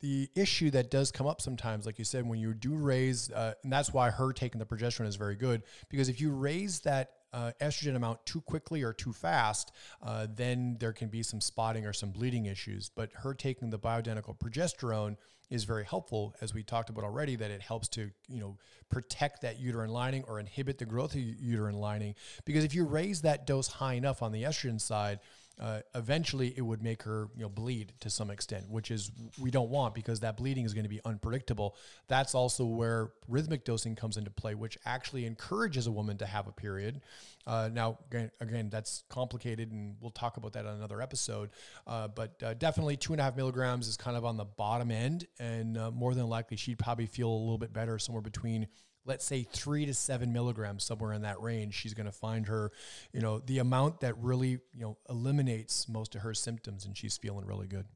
the 0.00 0.28
issue 0.34 0.70
that 0.70 0.90
does 0.90 1.10
come 1.10 1.26
up 1.26 1.40
sometimes, 1.40 1.86
like 1.86 1.98
you 1.98 2.04
said, 2.04 2.28
when 2.28 2.38
you 2.38 2.52
do 2.52 2.74
raise, 2.76 3.30
uh, 3.30 3.54
and 3.62 3.72
that's 3.72 3.90
why 3.90 4.10
her 4.10 4.34
taking 4.34 4.58
the 4.58 4.66
progesterone 4.66 5.06
is 5.06 5.16
very 5.16 5.34
good 5.34 5.62
because 5.88 6.10
if 6.10 6.20
you 6.20 6.30
raise 6.30 6.80
that 6.80 7.10
uh, 7.34 7.50
estrogen 7.60 7.96
amount 7.96 8.24
too 8.24 8.40
quickly 8.40 8.82
or 8.82 8.92
too 8.92 9.12
fast, 9.12 9.72
uh, 10.02 10.26
then 10.32 10.76
there 10.78 10.92
can 10.92 11.08
be 11.08 11.22
some 11.22 11.40
spotting 11.40 11.84
or 11.84 11.92
some 11.92 12.10
bleeding 12.10 12.46
issues. 12.46 12.88
But 12.88 13.10
her 13.16 13.34
taking 13.34 13.70
the 13.70 13.78
bioidentical 13.78 14.38
progesterone 14.38 15.16
is 15.50 15.64
very 15.64 15.84
helpful, 15.84 16.34
as 16.40 16.54
we 16.54 16.62
talked 16.62 16.90
about 16.90 17.04
already, 17.04 17.36
that 17.36 17.50
it 17.50 17.60
helps 17.60 17.88
to 17.88 18.10
you 18.28 18.40
know 18.40 18.56
protect 18.88 19.42
that 19.42 19.58
uterine 19.58 19.90
lining 19.90 20.24
or 20.24 20.38
inhibit 20.38 20.78
the 20.78 20.86
growth 20.86 21.14
of 21.14 21.20
uterine 21.20 21.78
lining. 21.80 22.14
Because 22.44 22.64
if 22.64 22.74
you 22.74 22.84
raise 22.84 23.22
that 23.22 23.46
dose 23.46 23.66
high 23.66 23.94
enough 23.94 24.22
on 24.22 24.32
the 24.32 24.44
estrogen 24.44 24.80
side, 24.80 25.18
uh, 25.60 25.80
eventually 25.94 26.52
it 26.56 26.62
would 26.62 26.82
make 26.82 27.02
her 27.04 27.28
you 27.36 27.42
know 27.42 27.48
bleed 27.48 27.92
to 28.00 28.10
some 28.10 28.30
extent, 28.30 28.68
which 28.68 28.90
is 28.90 29.12
we 29.40 29.50
don't 29.50 29.70
want 29.70 29.94
because 29.94 30.20
that 30.20 30.36
bleeding 30.36 30.64
is 30.64 30.74
going 30.74 30.84
to 30.84 30.90
be 30.90 31.00
unpredictable. 31.04 31.76
That's 32.08 32.34
also 32.34 32.64
where 32.64 33.12
rhythmic 33.28 33.64
dosing 33.64 33.94
comes 33.94 34.16
into 34.16 34.30
play, 34.30 34.54
which 34.54 34.76
actually 34.84 35.26
encourages 35.26 35.86
a 35.86 35.92
woman 35.92 36.18
to 36.18 36.26
have 36.26 36.48
a 36.48 36.52
period. 36.52 37.02
Uh, 37.46 37.68
now, 37.72 37.98
again, 38.10 38.30
again, 38.40 38.68
that's 38.70 39.04
complicated, 39.08 39.70
and 39.70 39.96
we'll 40.00 40.10
talk 40.10 40.38
about 40.38 40.54
that 40.54 40.66
on 40.66 40.76
another 40.76 41.00
episode. 41.00 41.50
Uh, 41.86 42.08
but 42.08 42.42
uh, 42.42 42.54
definitely, 42.54 42.96
two 42.96 43.12
and 43.12 43.20
a 43.20 43.22
half 43.22 43.36
milligrams 43.36 43.86
is 43.86 43.96
kind 43.96 44.16
of 44.16 44.24
on 44.24 44.36
the 44.36 44.44
bottom 44.44 44.90
end, 44.90 45.26
and 45.38 45.78
uh, 45.78 45.90
more 45.90 46.14
than 46.14 46.26
likely, 46.26 46.56
she'd 46.56 46.78
probably 46.78 47.06
feel 47.06 47.28
a 47.28 47.30
little 47.30 47.58
bit 47.58 47.72
better 47.72 47.98
somewhere 47.98 48.22
between 48.22 48.66
let's 49.04 49.24
say 49.24 49.42
three 49.42 49.86
to 49.86 49.94
seven 49.94 50.32
milligrams, 50.32 50.84
somewhere 50.84 51.12
in 51.12 51.22
that 51.22 51.40
range, 51.40 51.74
she's 51.74 51.94
going 51.94 52.06
to 52.06 52.12
find 52.12 52.46
her, 52.46 52.72
you 53.12 53.20
know, 53.20 53.38
the 53.38 53.58
amount 53.58 54.00
that 54.00 54.16
really, 54.18 54.58
you 54.72 54.80
know, 54.80 54.98
eliminates 55.08 55.88
most 55.88 56.14
of 56.14 56.22
her 56.22 56.34
symptoms 56.34 56.84
and 56.84 56.96
she's 56.96 57.16
feeling 57.16 57.46
really 57.46 57.66
good. 57.66 57.86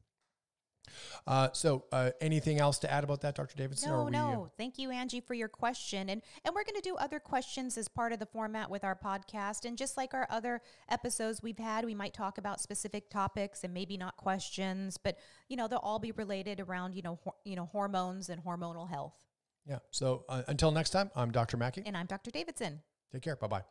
Uh, 1.27 1.49
so, 1.53 1.85
uh, 1.91 2.11
anything 2.21 2.59
else 2.59 2.79
to 2.79 2.91
add 2.91 3.03
about 3.03 3.21
that, 3.21 3.35
Dr. 3.35 3.55
Davidson? 3.55 3.91
No, 3.91 4.05
we, 4.05 4.11
no. 4.11 4.45
Uh, 4.45 4.49
Thank 4.57 4.77
you, 4.77 4.91
Angie, 4.91 5.21
for 5.21 5.33
your 5.33 5.47
question. 5.47 6.09
And 6.09 6.21
and 6.43 6.55
we're 6.55 6.63
going 6.63 6.75
to 6.75 6.81
do 6.81 6.95
other 6.95 7.19
questions 7.19 7.77
as 7.77 7.87
part 7.87 8.11
of 8.11 8.19
the 8.19 8.25
format 8.25 8.69
with 8.69 8.83
our 8.83 8.95
podcast. 8.95 9.65
And 9.65 9.77
just 9.77 9.97
like 9.97 10.13
our 10.13 10.27
other 10.29 10.61
episodes 10.89 11.41
we've 11.43 11.59
had, 11.59 11.85
we 11.85 11.93
might 11.93 12.13
talk 12.13 12.37
about 12.37 12.59
specific 12.59 13.09
topics 13.09 13.63
and 13.63 13.73
maybe 13.73 13.97
not 13.97 14.17
questions, 14.17 14.97
but 14.97 15.17
you 15.47 15.57
know 15.57 15.67
they'll 15.67 15.79
all 15.79 15.99
be 15.99 16.11
related 16.11 16.59
around 16.59 16.95
you 16.95 17.01
know 17.01 17.19
you 17.45 17.55
know 17.55 17.65
hormones 17.65 18.29
and 18.29 18.43
hormonal 18.43 18.89
health. 18.89 19.28
Yeah. 19.69 19.79
So 19.91 20.25
uh, 20.27 20.41
until 20.47 20.71
next 20.71 20.89
time, 20.89 21.11
I'm 21.15 21.31
Dr. 21.31 21.55
Maki. 21.55 21.83
And 21.85 21.95
I'm 21.95 22.07
Dr. 22.07 22.31
Davidson. 22.31 22.81
Take 23.13 23.21
care. 23.21 23.35
Bye 23.35 23.47
bye. 23.47 23.63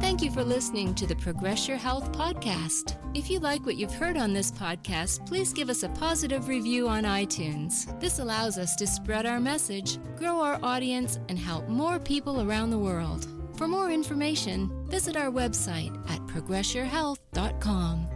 Thank 0.00 0.22
you 0.22 0.32
for 0.32 0.44
listening 0.44 0.94
to 0.96 1.06
the 1.06 1.14
Progress 1.16 1.68
Your 1.68 1.76
Health 1.78 2.12
podcast. 2.12 2.96
If 3.16 3.30
you 3.30 3.38
like 3.38 3.64
what 3.64 3.76
you've 3.76 3.94
heard 3.94 4.16
on 4.16 4.32
this 4.32 4.50
podcast, 4.50 5.24
please 5.26 5.52
give 5.52 5.70
us 5.70 5.84
a 5.84 5.88
positive 5.90 6.48
review 6.48 6.88
on 6.88 7.04
iTunes. 7.04 7.98
This 8.00 8.18
allows 8.18 8.58
us 8.58 8.74
to 8.76 8.86
spread 8.86 9.24
our 9.24 9.40
message, 9.40 9.98
grow 10.16 10.40
our 10.40 10.58
audience, 10.62 11.18
and 11.28 11.38
help 11.38 11.68
more 11.68 11.98
people 11.98 12.42
around 12.42 12.70
the 12.70 12.78
world. 12.78 13.26
For 13.56 13.68
more 13.68 13.90
information, 13.90 14.70
visit 14.88 15.16
our 15.16 15.30
website 15.30 15.96
at 16.10 16.20
progressyourhealth.com. 16.26 18.11